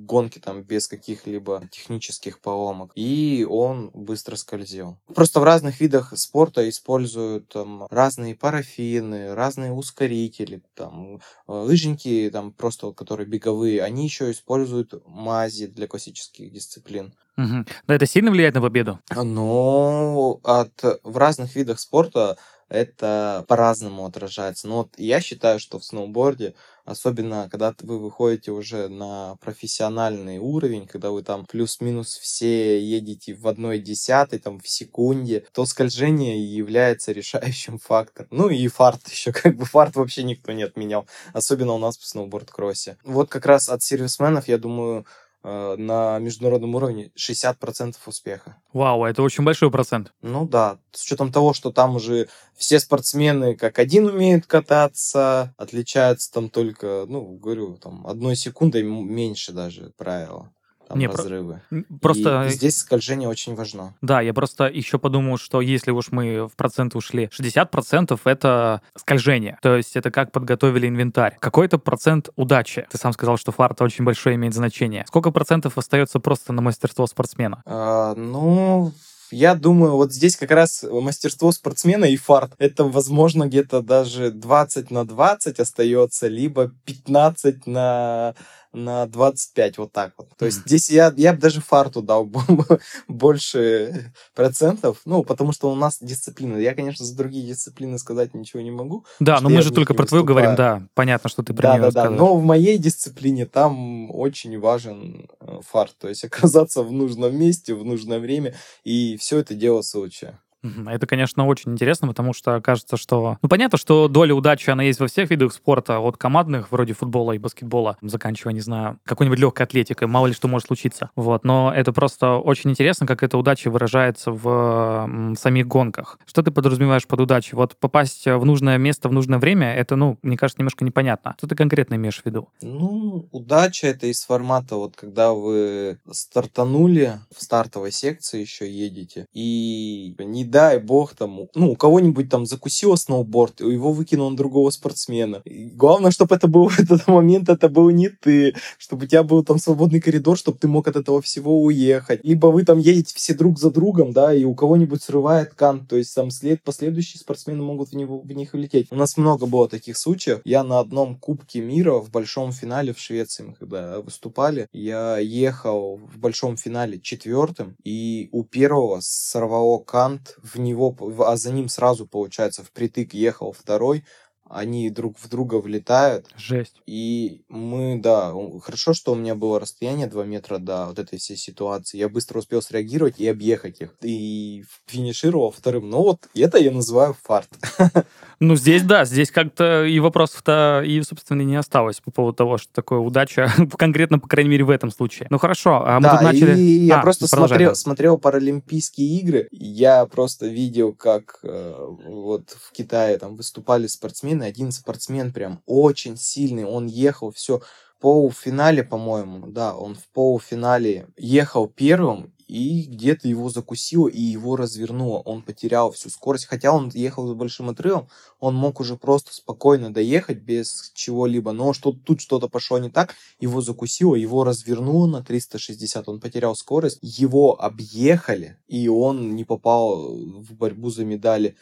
[0.05, 4.97] гонки там без каких-либо технических поломок, и он быстро скользил.
[5.13, 12.51] Просто в разных видах спорта используют там, разные парафины, разные ускорители, там, э, лыжники, там,
[12.51, 17.13] просто которые беговые, они еще используют используют мази для классических дисциплин.
[17.37, 17.65] Угу.
[17.87, 18.99] Да, это сильно влияет на победу?
[19.15, 22.37] Ну, от, в разных видах спорта
[22.69, 24.67] это по-разному отражается.
[24.67, 30.87] Но вот я считаю, что в сноуборде, особенно когда вы выходите уже на профессиональный уровень,
[30.87, 37.11] когда вы там плюс-минус все едете в одной десятой, там в секунде, то скольжение является
[37.11, 38.27] решающим фактором.
[38.31, 42.05] Ну и фарт еще, как бы фарт вообще никто не отменял, особенно у нас в
[42.05, 42.97] сноуборд-кроссе.
[43.03, 45.05] Вот как раз от сервисменов, я думаю,
[45.43, 48.57] на международном уровне 60% успеха.
[48.71, 50.13] Вау, это очень большой процент.
[50.21, 56.31] Ну да, с учетом того, что там уже все спортсмены как один умеют кататься, отличаются
[56.31, 60.51] там только, ну, говорю, там одной секундой меньше даже правила
[60.87, 61.61] там не, разрывы.
[62.01, 62.47] Просто...
[62.47, 63.93] И здесь скольжение очень важно.
[64.01, 69.57] Да, я просто еще подумал, что если уж мы в проценты ушли, 60% это скольжение.
[69.61, 71.37] То есть это как подготовили инвентарь.
[71.39, 72.85] Какой-то процент удачи.
[72.91, 75.05] Ты сам сказал, что фарт очень большое имеет значение.
[75.07, 77.61] Сколько процентов остается просто на мастерство спортсмена?
[77.65, 78.93] А, ну,
[79.33, 82.53] я думаю, вот здесь как раз мастерство спортсмена и фарт.
[82.59, 88.35] Это, возможно, где-то даже 20 на 20 остается, либо 15 на
[88.73, 90.29] на 25, вот так вот.
[90.37, 92.29] То есть здесь я, я бы даже фарту дал
[93.07, 96.57] больше процентов, ну, потому что у нас дисциплина.
[96.57, 99.05] Я, конечно, за другие дисциплины сказать ничего не могу.
[99.19, 101.91] Да, но мы же только про твою говорим, да, понятно, что ты про да, да,
[101.91, 107.37] да, но в моей дисциплине там очень важен э, фарт, то есть оказаться в нужном
[107.37, 110.39] месте, в нужное время, и все это дело случая.
[110.87, 113.37] Это, конечно, очень интересно, потому что кажется, что...
[113.41, 117.33] Ну, понятно, что доля удачи, она есть во всех видах спорта, от командных, вроде футбола
[117.33, 121.09] и баскетбола, заканчивая, не знаю, какой-нибудь легкой атлетикой, мало ли что может случиться.
[121.15, 126.19] Вот, но это просто очень интересно, как эта удача выражается в самих гонках.
[126.25, 127.55] Что ты подразумеваешь под удачей?
[127.55, 131.35] Вот попасть в нужное место в нужное время, это, ну, мне кажется, немножко непонятно.
[131.37, 132.49] Что ты конкретно имеешь в виду?
[132.61, 140.15] Ну, удача это из формата, вот когда вы стартанули в стартовой секции еще едете, и
[140.19, 145.41] не дай бог, там, ну, у кого-нибудь там закусило сноуборд, его выкинул на другого спортсмена.
[145.45, 149.43] И главное, чтобы это был этот момент, это был не ты, чтобы у тебя был
[149.43, 152.19] там свободный коридор, чтобы ты мог от этого всего уехать.
[152.23, 155.97] Либо вы там едете все друг за другом, да, и у кого-нибудь срывает кант, то
[155.97, 158.87] есть там след, последующие спортсмены могут в, него, в них улететь.
[158.91, 160.41] У нас много было таких случаев.
[160.45, 165.97] Я на одном Кубке мира в большом финале в Швеции, мы когда выступали, я ехал
[165.97, 172.05] в большом финале четвертым, и у первого сорвало кант в него, а за ним сразу,
[172.05, 174.05] получается, впритык ехал второй,
[174.53, 176.27] они друг в друга влетают.
[176.37, 176.81] Жесть.
[176.85, 181.37] И мы, да, хорошо, что у меня было расстояние 2 метра до вот этой всей
[181.37, 181.97] ситуации.
[181.97, 183.95] Я быстро успел среагировать и объехать их.
[184.01, 185.89] И финишировал вторым.
[185.89, 187.49] Ну вот, это я называю фарт.
[188.39, 192.73] Ну, здесь, да, здесь как-то и вопросов-то и, собственно, не осталось по поводу того, что
[192.73, 195.27] такое удача, конкретно, по крайней мере, в этом случае.
[195.29, 196.59] Ну, хорошо, а мы да, тут начали...
[196.59, 201.73] и я а, просто смотрел, смотрел Паралимпийские игры, я просто видел, как э,
[202.05, 207.61] вот в Китае там выступали спортсмены, один спортсмен прям очень сильный, он ехал, все,
[208.03, 215.19] полуфинале, по-моему, да, он в полуфинале ехал первым, и где-то его закусило, и его развернуло.
[215.19, 216.45] Он потерял всю скорость.
[216.45, 221.51] Хотя он ехал с большим отрывом, он мог уже просто спокойно доехать без чего-либо.
[221.51, 226.55] Но что тут что-то пошло не так, его закусило, его развернуло на 360, он потерял
[226.55, 231.55] скорость, его объехали, и он не попал в борьбу за медали.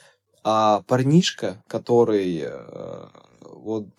[0.44, 3.08] А парнишка, который э,
[3.42, 3.94] вот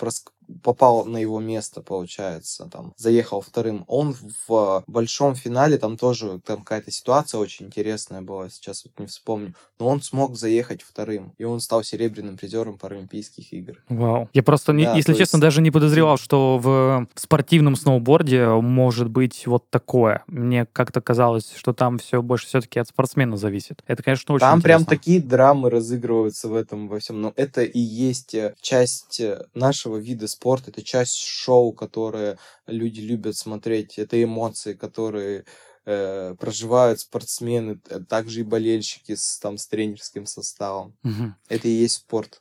[0.63, 3.85] попал на его место, получается, там, заехал вторым.
[3.87, 4.15] Он
[4.47, 9.55] в большом финале, там тоже там какая-то ситуация очень интересная была, сейчас вот не вспомню,
[9.79, 13.83] но он смог заехать вторым, и он стал серебряным призером Паралимпийских игр.
[13.89, 14.29] Вау.
[14.33, 19.09] Я просто, не, Да, если честно, есть- даже не подозревал, что в спортивном сноуборде может
[19.09, 20.23] быть вот такое.
[20.27, 23.83] Мне как-то казалось, что там все больше все-таки от спортсмена зависит.
[23.87, 24.97] Это, конечно, очень Там прям интересно.
[24.99, 27.21] такие драмы разыгрываются в этом во всем.
[27.21, 33.01] Но это и есть э, часть э, нашего вида спорта, это часть шоу, которое люди
[33.01, 35.45] любят смотреть, это эмоции, которые
[35.85, 40.97] э, проживают спортсмены, т- также и болельщики с, там, с тренерским составом.
[41.03, 41.37] Мгм.
[41.49, 42.41] Это и есть спорт.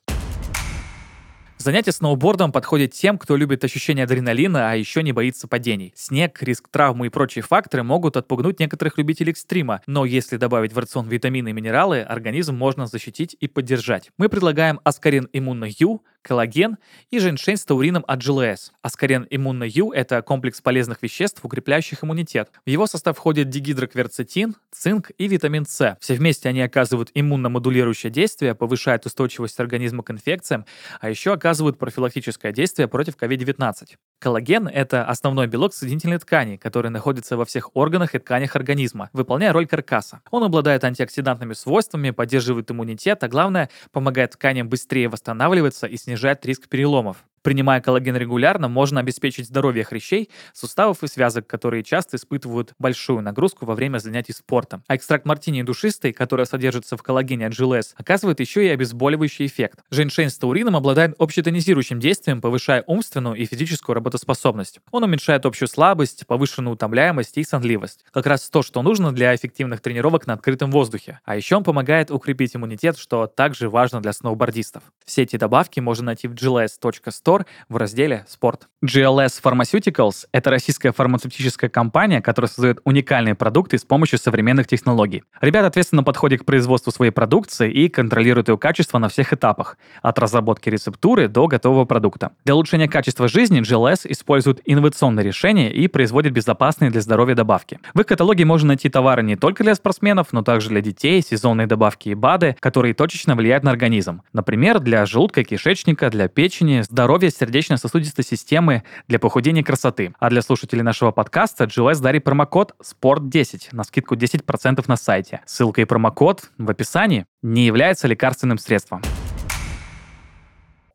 [1.57, 5.93] Занятие сноубордом подходит тем, кто любит ощущение адреналина, а еще не боится падений.
[5.95, 10.79] Снег, риск травмы и прочие факторы могут отпугнуть некоторых любителей экстрима, но если добавить в
[10.79, 14.09] рацион витамины и минералы, организм можно защитить и поддержать.
[14.17, 16.77] Мы предлагаем Аскарин Иммуно Ю, коллаген
[17.09, 18.71] и женьшень с таурином от GLS.
[18.81, 22.49] Аскарин Иммуно Ю– это комплекс полезных веществ, укрепляющих иммунитет.
[22.65, 25.97] В его состав входит дигидрокверцетин, цинк и витамин С.
[25.99, 30.65] Все вместе они оказывают иммуномодулирующее действие, повышают устойчивость организма к инфекциям,
[30.99, 33.95] а еще оказывают профилактическое действие против COVID-19.
[34.19, 39.51] Коллаген– это основной белок соединительной ткани, который находится во всех органах и тканях организма, выполняя
[39.51, 40.21] роль каркаса.
[40.29, 46.67] Он обладает антиоксидантными свойствами, поддерживает иммунитет, а главное, помогает тканям быстрее восстанавливаться и снижает риск
[46.67, 47.23] переломов.
[47.43, 53.65] Принимая коллаген регулярно, можно обеспечить здоровье хрящей, суставов и связок, которые часто испытывают большую нагрузку
[53.65, 54.83] во время занятий спортом.
[54.87, 59.79] А экстракт мартини душистый, который содержится в коллагене от GLS, оказывает еще и обезболивающий эффект.
[59.89, 64.79] Женьшень с таурином обладает общетонизирующим действием, повышая умственную и физическую работоспособность.
[64.91, 68.05] Он уменьшает общую слабость, повышенную утомляемость и сонливость.
[68.11, 71.19] Как раз то, что нужно для эффективных тренировок на открытом воздухе.
[71.25, 74.83] А еще он помогает укрепить иммунитет, что также важно для сноубордистов.
[75.05, 77.30] Все эти добавки можно найти в gls.store
[77.69, 78.67] в разделе «Спорт».
[78.83, 85.23] GLS Pharmaceuticals— это российская фармацевтическая компания, которая создает уникальные продукты с помощью современных технологий.
[85.39, 90.17] Ребята ответственно подходят к производству своей продукции и контролируют ее качество на всех этапах, от
[90.17, 92.31] разработки рецептуры до готового продукта.
[92.43, 97.79] Для улучшения качества жизни GLS использует инновационные решения и производит безопасные для здоровья добавки.
[97.93, 101.67] В их каталоге можно найти товары не только для спортсменов, но также для детей, сезонные
[101.67, 104.23] добавки и БАДы, которые точечно влияют на организм.
[104.33, 110.13] Например, для желудка кишечника, для печени, здоровья сердечно-сосудистой системы, для похудения и красоты.
[110.19, 115.41] А для слушателей нашего подкаста GLS дарит промокод SPORT10 на скидку 10% на сайте.
[115.45, 119.01] Ссылка и промокод в описании не является лекарственным средством.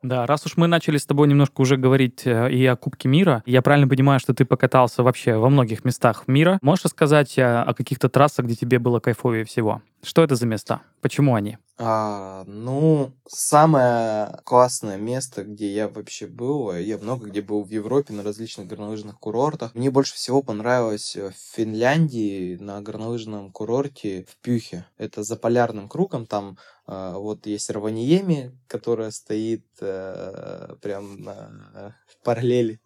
[0.02, 3.42] Да, раз уж мы начали с тобой немножко уже говорить э, и о Кубке мира,
[3.44, 6.58] я правильно понимаю, что ты покатался вообще во многих местах мира.
[6.62, 9.82] Можешь рассказать э, о каких-то трассах, где тебе было кайфовее всего?
[10.06, 10.82] Что это за места?
[11.00, 11.58] Почему они?
[11.78, 17.70] А, ну, самое классное место, где я вообще был, э, я много где был в
[17.70, 19.74] Европе на различных горнолыжных курортах.
[19.74, 24.86] Мне больше всего понравилось э, в Финляндии на горнолыжном курорте в Пюхе.
[24.96, 31.90] Это за полярным кругом, там э, вот есть Раваниеми, которая стоит э, прям э,
[32.22, 32.80] параллели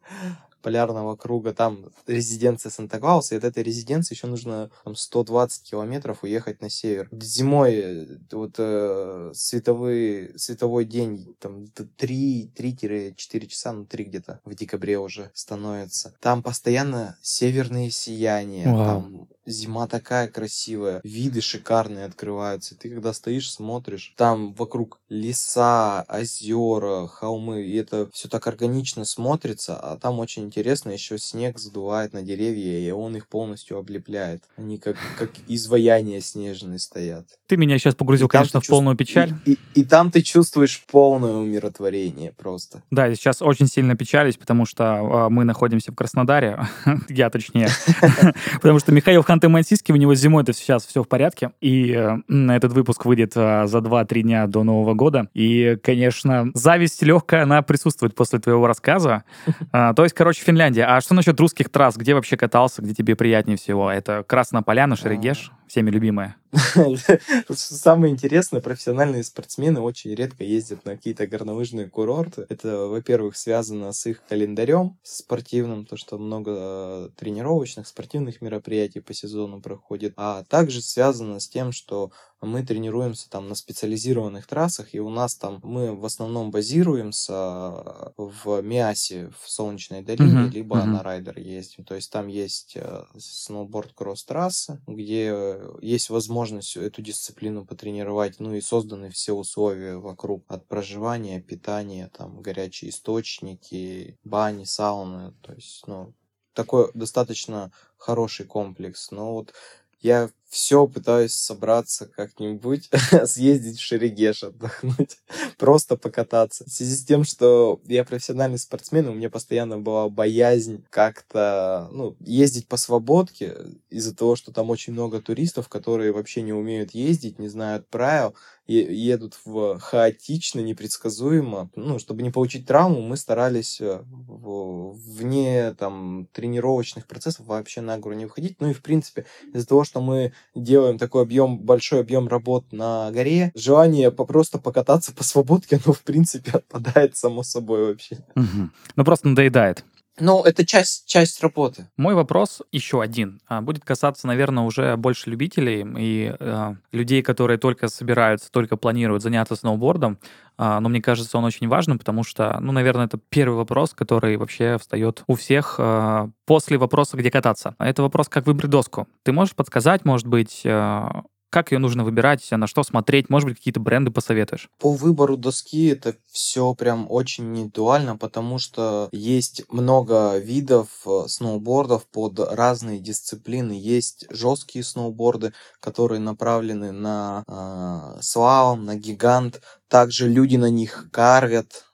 [0.63, 6.61] полярного круга, там резиденция Санта-Клауса, и от этой резиденции еще нужно там, 120 километров уехать
[6.61, 7.09] на север.
[7.13, 14.55] Зимой э, вот э, световой, световой день там 3, 3-4 часа, ну 3 где-то в
[14.55, 16.15] декабре уже становится.
[16.21, 18.85] Там постоянно северные сияния, Вау.
[18.87, 22.77] там зима такая красивая, виды шикарные открываются.
[22.77, 29.77] Ты когда стоишь, смотришь, там вокруг леса, озера, холмы, и это все так органично смотрится,
[29.77, 34.43] а там очень интересно, еще снег задувает на деревья, и он их полностью облепляет.
[34.57, 37.27] Они как, как изваяния снежные стоят.
[37.47, 39.35] Ты меня сейчас погрузил, И конечно, в полную чувств- печаль.
[39.47, 42.83] И, и- и там ты чувствуешь полное умиротворение просто.
[42.91, 46.67] Да, я сейчас очень сильно печалюсь, потому что э, мы находимся в Краснодаре,
[47.09, 47.69] я точнее,
[48.61, 52.19] потому что Михаил Ханты-Мансийске, у него зимой это сейчас все в порядке, и э,
[52.53, 57.63] этот выпуск выйдет э, за 2-3 дня до Нового года, и, конечно, зависть легкая, она
[57.63, 59.25] присутствует после твоего рассказа.
[59.73, 60.85] А, То есть, короче, Финляндия.
[60.85, 61.97] А что насчет русских трасс?
[61.97, 63.91] Где вообще катался, где тебе приятнее всего?
[63.91, 66.37] Это Красная Поляна, Шерегеш, всеми любимая.
[67.55, 72.45] Самое интересное, профессиональные спортсмены очень редко ездят на какие-то горнолыжные курорты.
[72.49, 79.15] Это, во-первых, связано с их календарем спортивным, то, что много э, тренировочных, спортивных мероприятий по
[79.15, 85.01] сезону проходит, а также связано с тем, что мы тренируемся там на специализированных трассах, и
[85.01, 90.85] у нас там мы в основном базируемся в Миасе, в Солнечной долине, uh-huh, либо uh-huh.
[90.85, 91.85] на райдер ездим.
[91.85, 99.11] То есть там есть э, сноуборд-кросс-трасса, где есть возможность эту дисциплину потренировать, ну и созданы
[99.11, 106.15] все условия вокруг от проживания, питания, там горячие источники, бани, сауны, то есть, ну,
[106.55, 109.11] такой достаточно хороший комплекс.
[109.11, 109.53] Но вот
[110.01, 112.91] я все пытаюсь собраться как-нибудь,
[113.25, 115.19] съездить в Шерегеш отдохнуть,
[115.59, 116.65] просто покататься.
[116.65, 122.17] В связи с тем, что я профессиональный спортсмен, у меня постоянно была боязнь как-то ну,
[122.19, 123.57] ездить по свободке
[123.91, 128.35] из-за того, что там очень много туристов, которые вообще не умеют ездить, не знают правил,
[128.75, 131.71] едут в хаотично, непредсказуемо.
[131.75, 138.15] Ну, чтобы не получить травму, мы старались э, вне там тренировочных процессов вообще на гору
[138.15, 138.57] не выходить.
[138.61, 143.11] Ну и в принципе из-за того, что мы делаем такой объем, большой объем работ на
[143.11, 148.19] горе, желание просто покататься по свободке, оно в принципе отпадает само собой вообще.
[148.37, 148.71] Угу.
[148.97, 149.85] Ну просто надоедает.
[150.21, 151.89] Ну, это часть, часть работы.
[151.97, 153.41] Мой вопрос еще один.
[153.49, 159.23] А, будет касаться, наверное, уже больше любителей и э, людей, которые только собираются, только планируют
[159.23, 160.19] заняться сноубордом.
[160.59, 164.37] Э, но мне кажется, он очень важным, потому что, ну, наверное, это первый вопрос, который
[164.37, 167.75] вообще встает у всех э, после вопроса, где кататься.
[167.79, 169.09] Это вопрос, как выбрать доску.
[169.23, 171.09] Ты можешь подсказать, может быть, э,
[171.51, 173.29] как ее нужно выбирать, на что смотреть?
[173.29, 174.71] Может быть, какие-то бренды посоветуешь?
[174.79, 182.07] По выбору доски это все прям очень индивидуально, потому что есть много видов э, сноубордов
[182.07, 183.73] под разные дисциплины.
[183.73, 189.61] Есть жесткие сноуборды, которые направлены на э, слалом, на гигант.
[189.89, 191.85] Также люди на них карвят,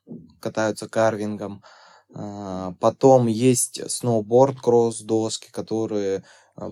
[0.41, 1.63] катаются карвингом.
[2.15, 6.25] Э, потом есть сноуборд кросс доски, которые
[6.57, 6.71] э,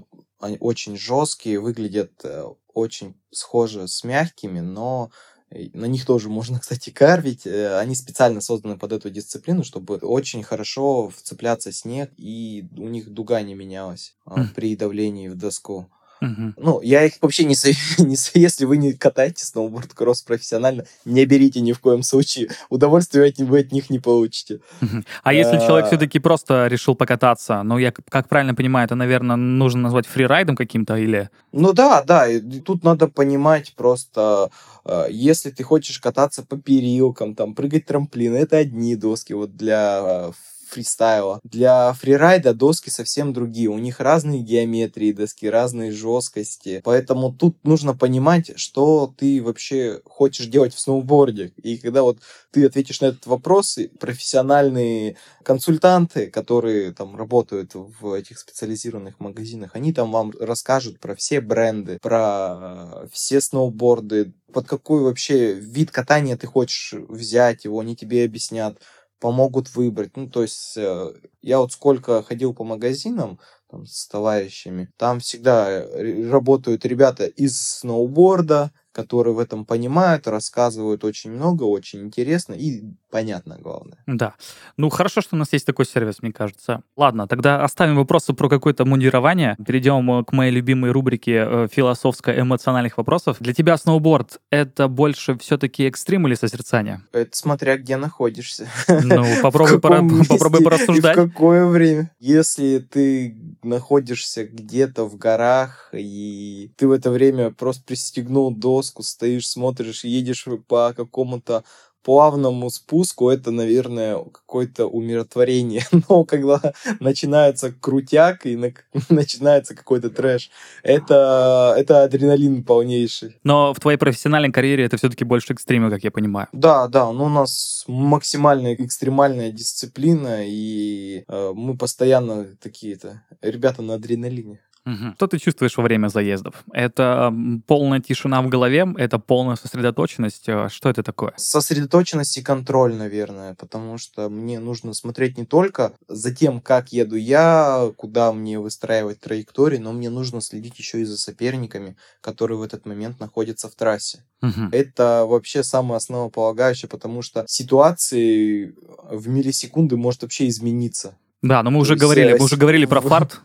[0.61, 2.45] очень жесткие, выглядят э,
[2.75, 5.11] очень схожи с мягкими, но
[5.51, 7.47] э, на них тоже можно, кстати, карвить.
[7.47, 13.11] Э, они специально созданы под эту дисциплину, чтобы очень хорошо вцепляться снег, и у них
[13.11, 14.55] дуга не менялась mm.
[14.55, 15.91] при давлении в доску.
[16.25, 16.55] Угу.
[16.57, 21.25] Ну, я их вообще не советую, не советую, если вы не катаете сноуборд-кросс профессионально, не
[21.25, 22.49] берите ни в коем случае.
[22.69, 24.61] Удовольствия от, вы от них не получите.
[24.83, 25.05] Угу.
[25.23, 29.83] А если человек все-таки просто решил покататься, ну, я как правильно понимаю, это, наверное, нужно
[29.83, 31.31] назвать фрирайдом каким-то или...
[31.53, 34.51] Ну да, да, и тут надо понимать просто,
[34.85, 40.01] э, если ты хочешь кататься по перилкам, там, прыгать трамплин, это одни доски вот для
[40.03, 40.33] э,
[40.67, 41.41] фристайла.
[41.45, 43.69] Для фрирайда доски совсем другие.
[43.69, 46.81] У них разные геометрии доски, разные жесткости.
[46.85, 51.53] Поэтому тут нужно понимать, что ты вообще хочешь делать в сноуборде.
[51.63, 52.19] И когда вот
[52.51, 59.93] ты ответишь на этот вопрос, профессиональные консультанты, которые там работают в этих специализированных магазинах, они
[59.93, 66.47] там вам расскажут про все бренды, про все сноуборды, под какой вообще вид катания ты
[66.47, 68.79] хочешь взять его, они тебе объяснят
[69.25, 70.19] помогут выбрать.
[70.19, 75.71] Ну, то есть э, я вот сколько ходил по магазинам там, с товарищами, там всегда
[75.71, 82.83] э, работают ребята из сноуборда, которые в этом понимают, рассказывают очень много, очень интересно и
[83.15, 83.99] понятно, главное.
[84.07, 84.35] Да.
[84.77, 86.83] Ну, хорошо, что у нас есть такой сервис, мне кажется.
[86.97, 89.57] Ладно, тогда оставим вопросы про какое-то мундирование.
[89.67, 93.37] Перейдем э, к моей любимой рубрике э, философско-эмоциональных вопросов.
[93.41, 97.03] Для тебя сноуборд— это больше все-таки экстрим или созерцание?
[97.13, 98.69] Это смотря где находишься.
[98.89, 101.17] Ну, попробуй, пора, попробуй порассуждать.
[101.17, 102.11] В какое время.
[102.19, 109.05] Если ты находишься где-то в горах, и ты в это время просто пристегнул до доску,
[109.05, 111.63] стоишь, смотришь, едешь по какому-то
[112.05, 115.85] плавному спуску, это, наверное, какое-то умиротворение.
[116.09, 116.61] Но когда
[117.01, 118.73] начинается крутяк и на,
[119.09, 120.51] начинается какой-то трэш,
[120.83, 123.37] это, это адреналин полнейший.
[123.43, 126.49] Но в твоей профессиональной карьере это все-таки больше экстрима, как я понимаю.
[126.53, 133.95] Да, да, ну у нас максимальная экстремальная дисциплина, и э, мы постоянно такие-то ребята на
[133.95, 134.61] адреналине.
[134.87, 135.15] Угу.
[135.17, 136.63] Что ты чувствуешь во время заездов?
[136.73, 137.33] Это
[137.67, 140.47] полная тишина в голове, это полная сосредоточенность.
[140.47, 141.33] Э, что это такое?
[141.37, 147.17] Сосредоточенность и контроль, наверное, потому что мне нужно смотреть не только за тем, как еду
[147.17, 152.63] я, куда мне выстраивать траектории, но мне нужно следить еще и за соперниками, которые в
[152.63, 154.23] этот момент находятся в трассе.
[154.43, 154.69] Угу.
[154.73, 158.75] Это вообще самое основополагающее, потому что ситуации
[159.11, 161.17] в миллисекунды может вообще измениться.
[161.41, 163.41] Да, но мы уже говорили, мы уже говорили про фарт,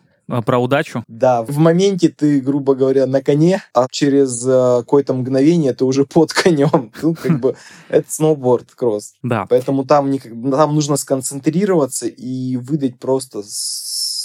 [0.46, 1.04] про удачу.
[1.08, 6.06] Да, в моменте ты, грубо говоря, на коне, а через э, какое-то мгновение ты уже
[6.14, 6.92] под конем.
[7.02, 7.56] Ну, как бы,
[7.90, 9.14] это сноуборд, кросс.
[9.24, 9.46] Да.
[9.50, 13.44] Поэтому там, там нужно сконцентрироваться и выдать просто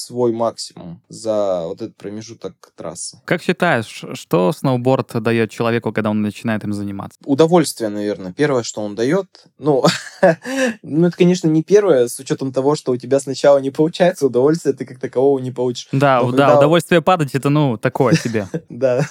[0.05, 3.21] свой максимум за вот этот промежуток трассы.
[3.25, 7.19] Как считаешь, что сноуборд дает человеку, когда он начинает им заниматься?
[7.25, 9.47] Удовольствие, наверное, первое, что он дает.
[9.59, 9.85] Ну,
[10.83, 14.75] ну, это, конечно, не первое, с учетом того, что у тебя сначала не получается, удовольствие
[14.75, 15.89] ты как такового не получишь.
[15.93, 16.59] Да, Но да, когда...
[16.59, 18.49] удовольствие падать, это, ну, такое себе.
[18.69, 19.09] Да.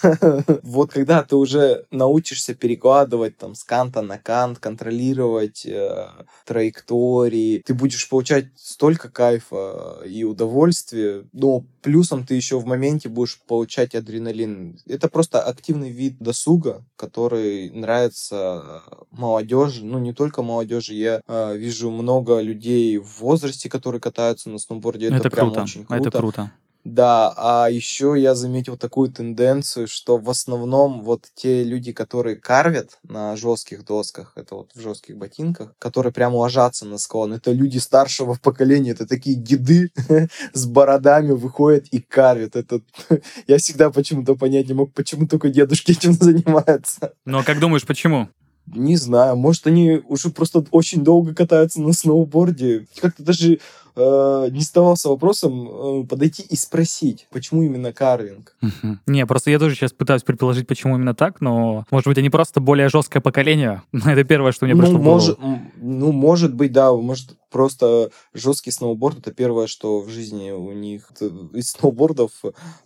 [0.63, 6.07] Вот когда ты уже научишься перекладывать там с канта на кант, контролировать э,
[6.45, 13.39] траектории, ты будешь получать столько кайфа и удовольствия, но плюсом ты еще в моменте будешь
[13.47, 14.79] получать адреналин.
[14.85, 21.91] Это просто активный вид досуга, который нравится молодежи, ну не только молодежи, я э, вижу
[21.91, 25.07] много людей в возрасте, которые катаются на сноуборде.
[25.07, 25.63] Это, это прям круто.
[25.63, 26.01] очень круто.
[26.01, 26.51] Это круто.
[26.83, 32.99] Да, а еще я заметил такую тенденцию, что в основном вот те люди, которые карвят
[33.03, 37.77] на жестких досках, это вот в жестких ботинках, которые прям ложатся на склон, это люди
[37.77, 39.91] старшего поколения, это такие деды
[40.53, 42.57] с бородами выходят и карвят.
[42.57, 42.81] Это
[43.47, 47.13] я всегда почему-то понять не мог, почему только дедушки этим занимаются.
[47.25, 48.27] Ну а как думаешь, почему?
[48.65, 52.87] Не знаю, может, они уже просто очень долго катаются на сноуборде.
[53.01, 53.59] Как-то даже
[53.95, 58.55] э, не задавался вопросом э, подойти и спросить, почему именно карвинг.
[58.61, 58.97] Угу.
[59.07, 62.59] Не, просто я тоже сейчас пытаюсь предположить, почему именно так, но, может быть, они просто
[62.59, 63.83] более жесткое поколение.
[63.93, 65.61] Это первое, что мне ну, пришло может, в голову.
[65.75, 71.11] Ну, может быть, да, может, просто жесткий сноуборд это первое, что в жизни у них
[71.53, 72.31] из сноубордов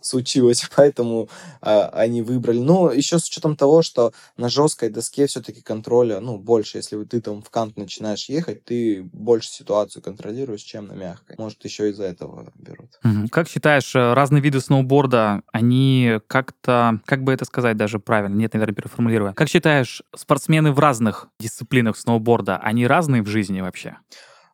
[0.00, 1.28] случилось, поэтому
[1.60, 2.58] а, они выбрали.
[2.58, 7.20] Но еще с учетом того, что на жесткой доске все-таки контроля, ну, больше, если ты
[7.20, 11.36] там в кант начинаешь ехать, ты больше ситуацию контролируешь, чем на мягкой.
[11.38, 12.98] Может, еще из-за этого берут.
[13.30, 18.52] Как считаешь, э, разные виды сноуборда, они как-то, как бы это сказать даже правильно, нет,
[18.54, 19.34] наверное, переформулирую.
[19.34, 23.96] Как считаешь, спортсмены в разных дисциплинах сноуборда, они разные в жизни вообще?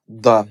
[0.06, 0.46] Да,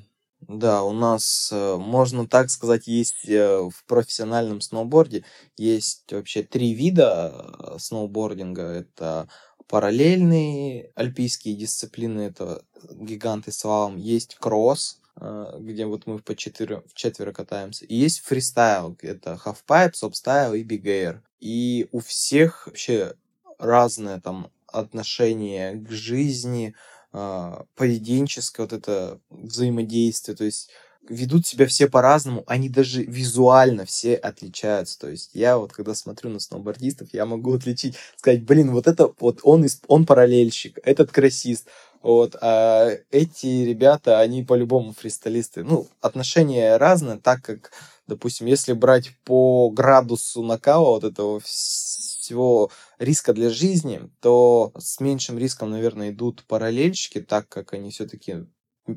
[0.48, 5.24] да, у нас, э, можно так сказать, есть э, в профессиональном сноуборде
[5.58, 8.64] есть вообще три вида сноубординга.
[8.64, 9.28] Это
[9.68, 17.32] параллельные альпийские дисциплины, это гиганты слалом, есть кросс, где вот мы по четверо, в четверо
[17.32, 17.86] катаемся.
[17.86, 21.20] И есть фристайл, это halfpipe, сопстайл и big.
[21.39, 23.14] И у всех вообще
[23.59, 26.74] разное там отношение к жизни,
[27.11, 30.72] а, поведенческое вот это взаимодействие, то есть
[31.07, 34.97] ведут себя все по-разному, они даже визуально все отличаются.
[34.99, 39.14] То есть я вот, когда смотрю на сноубордистов, я могу отличить, сказать, блин, вот это
[39.20, 41.68] вот он, он параллельщик, этот красист,
[42.04, 45.64] вот, а эти ребята, они по-любому фристайлисты.
[45.64, 47.72] Ну, отношения разные, так как,
[48.08, 55.38] допустим, если брать по градусу накала вот этого всего риска для жизни, то с меньшим
[55.38, 58.47] риском, наверное, идут параллельщики, так как они все-таки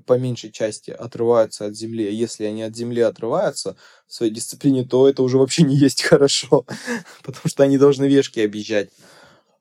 [0.05, 2.09] по меньшей части отрываются от земли.
[2.09, 3.77] А если они от земли отрываются
[4.09, 6.67] в своей дисциплине, то это уже вообще не есть хорошо,
[7.23, 8.91] потому что они должны вешки объезжать.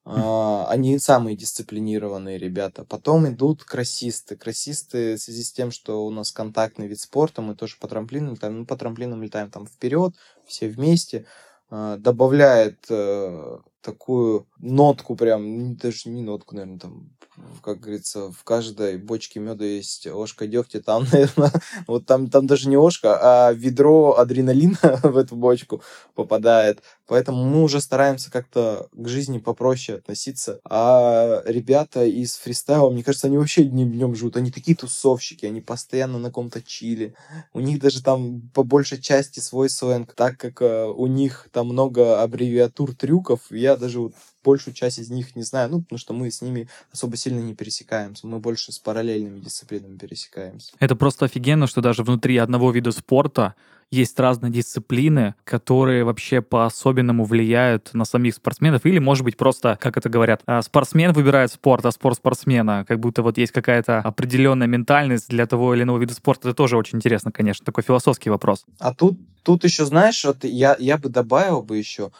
[0.05, 2.85] А, они самые дисциплинированные ребята.
[2.85, 4.35] Потом идут красисты.
[4.35, 8.35] Красисты в связи с тем, что у нас контактный вид спорта, мы тоже по трамплинам
[8.35, 8.59] летаем.
[8.59, 10.13] Ну, по трамплинам летаем там вперед,
[10.45, 11.25] все вместе.
[11.71, 17.14] А, добавляет э, такую нотку прям, даже не нотку, наверное, там
[17.61, 21.51] как говорится, в каждой бочке меда есть ложка дегтя, там, наверное,
[21.87, 25.81] вот там, там даже не ложка, а ведро адреналина в эту бочку
[26.13, 26.81] попадает.
[27.07, 30.59] Поэтому мы уже стараемся как-то к жизни попроще относиться.
[30.63, 34.37] А ребята из фристайла, мне кажется, они вообще днем днем живут.
[34.37, 37.13] Они такие тусовщики, они постоянно на ком-то чили.
[37.53, 40.13] У них даже там по большей части свой сленг.
[40.15, 44.13] Так как э, у них там много аббревиатур трюков, я даже вот
[44.45, 47.55] большую часть из них не знаю, ну, потому что мы с ними особо сильно не
[47.55, 50.71] пересекаемся, мы больше с параллельными дисциплинами пересекаемся.
[50.79, 53.55] Это просто офигенно, что даже внутри одного вида спорта
[53.91, 59.97] есть разные дисциплины, которые вообще по-особенному влияют на самих спортсменов, или, может быть, просто, как
[59.97, 64.67] это говорят, а, спортсмен выбирает спорт, а спорт спортсмена, как будто вот есть какая-то определенная
[64.67, 66.49] ментальность для того или иного вида спорта.
[66.49, 68.65] Это тоже очень интересно, конечно, такой философский вопрос.
[68.79, 72.11] А тут, тут еще, знаешь, вот я, я бы добавил бы еще,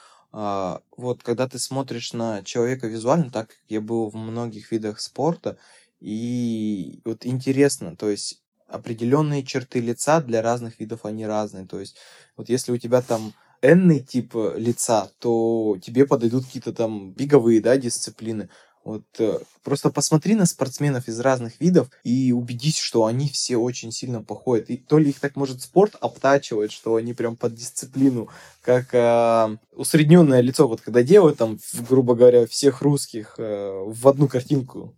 [0.98, 5.58] вот когда ты смотришь на человека визуально, так как я был в многих видах спорта,
[6.02, 11.66] и вот интересно, то есть определенные черты лица для разных видов они разные.
[11.66, 11.98] То есть
[12.36, 17.78] вот если у тебя там энный тип лица, то тебе подойдут какие-то там биговые, да,
[17.78, 18.50] дисциплины.
[18.86, 23.92] Вот э, просто посмотри на спортсменов из разных видов и убедись, что они все очень
[23.92, 24.70] сильно походят.
[24.70, 28.30] И то ли их так может спорт обтачивает, что они прям под дисциплину,
[28.62, 31.58] как э, усредненное лицо, вот когда делают там,
[31.90, 34.94] грубо говоря, всех русских э, в одну картинку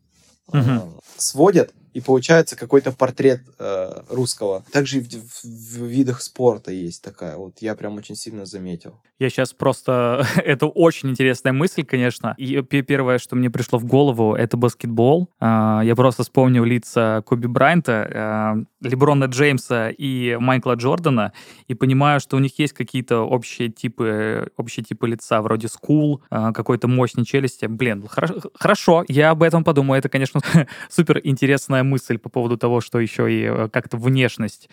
[0.51, 0.79] э,
[1.15, 4.63] сводят, и получается какой-то портрет э, русского.
[4.71, 7.37] Также и в, в, в видах спорта есть такая.
[7.37, 9.01] Вот я прям очень сильно заметил.
[9.19, 10.23] Я сейчас просто...
[10.35, 12.35] это очень интересная мысль, конечно.
[12.37, 15.29] И первое, что мне пришло в голову, это баскетбол.
[15.39, 21.33] А, я просто вспомнил лица Коби Брайанта, а, Леброна Джеймса и Майкла Джордана,
[21.67, 26.53] и понимаю, что у них есть какие-то общие типы, общие типы лица, вроде скул, а,
[26.53, 27.65] какой-то мощной челюсти.
[27.65, 29.97] Блин, хорошо, я об этом подумаю.
[29.97, 30.41] Это, конечно,
[30.89, 34.69] супер интересная мысль по поводу того, что еще и э, как-то внешность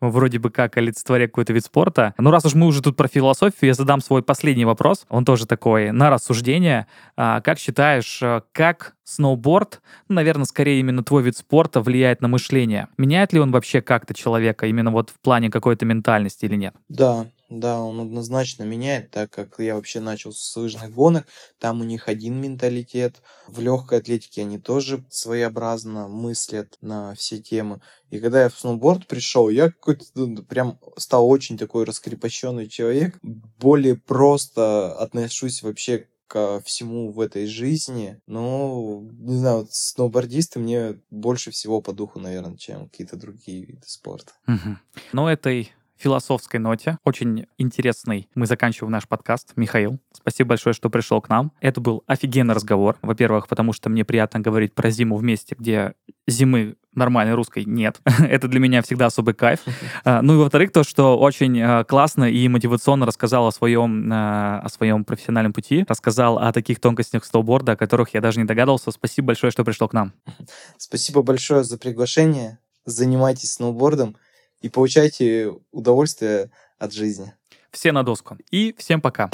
[0.00, 2.14] вроде бы как олицетворяет какой-то вид спорта.
[2.18, 5.06] Ну, раз уж мы уже тут про философию, я задам свой последний вопрос.
[5.08, 6.86] Он тоже такой на рассуждение.
[7.16, 12.88] А, как считаешь, э, как сноуборд, наверное, скорее именно твой вид спорта влияет на мышление?
[12.96, 16.74] Меняет ли он вообще как-то человека именно вот в плане какой-то ментальности или нет?
[16.88, 21.26] Да, да, он однозначно меняет, так как я вообще начал с лыжных гонок,
[21.58, 27.80] там у них один менталитет, в легкой атлетике они тоже своеобразно мыслят на все темы.
[28.10, 33.18] И когда я в сноуборд пришел, я какой-то ну, прям стал очень такой раскрепощенный человек,
[33.22, 38.20] более просто отношусь вообще ко всему в этой жизни.
[38.26, 43.86] Ну, не знаю, вот сноубордисты мне больше всего по духу, наверное, чем какие-то другие виды
[43.86, 44.32] спорта.
[44.46, 44.76] Угу.
[45.12, 46.98] Ну, этой философской ноте.
[47.04, 48.28] Очень интересный.
[48.34, 49.52] Мы заканчиваем наш подкаст.
[49.56, 51.52] Михаил, спасибо большое, что пришел к нам.
[51.60, 52.96] Это был офигенный разговор.
[53.02, 55.94] Во-первых, потому что мне приятно говорить про зиму в месте, где
[56.26, 58.00] зимы нормальной русской нет.
[58.20, 59.60] Это для меня всегда особый кайф.
[60.04, 64.60] А, ну и во-вторых, то, что очень а, классно и мотивационно рассказал о своем, а,
[64.60, 68.90] о своем профессиональном пути, рассказал о таких тонкостях сноуборда, о которых я даже не догадывался.
[68.90, 70.12] Спасибо большое, что пришел к нам.
[70.76, 72.58] Спасибо большое за приглашение.
[72.84, 74.16] Занимайтесь сноубордом
[74.60, 77.32] и получайте удовольствие от жизни.
[77.70, 78.38] Все на доску.
[78.50, 79.30] И всем пока.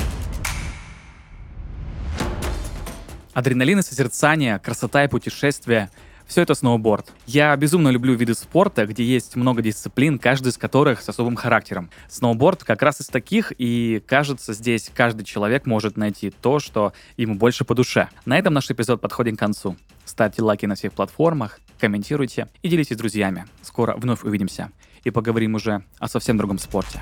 [3.32, 5.90] Адреналин и созерцание, красота и путешествия—
[6.26, 7.12] все это сноуборд.
[7.26, 11.90] Я безумно люблю виды спорта, где есть много дисциплин, каждый из которых с особым характером.
[12.08, 17.34] Сноуборд как раз из таких, и кажется, здесь каждый человек может найти то, что ему
[17.34, 18.08] больше по душе.
[18.24, 19.76] На этом наш эпизод подходит к концу.
[20.04, 23.44] Ставьте лайки на всех платформах, комментируйте и делитесь с друзьями.
[23.62, 24.70] Скоро вновь увидимся
[25.04, 27.00] и поговорим уже о совсем другом спорте.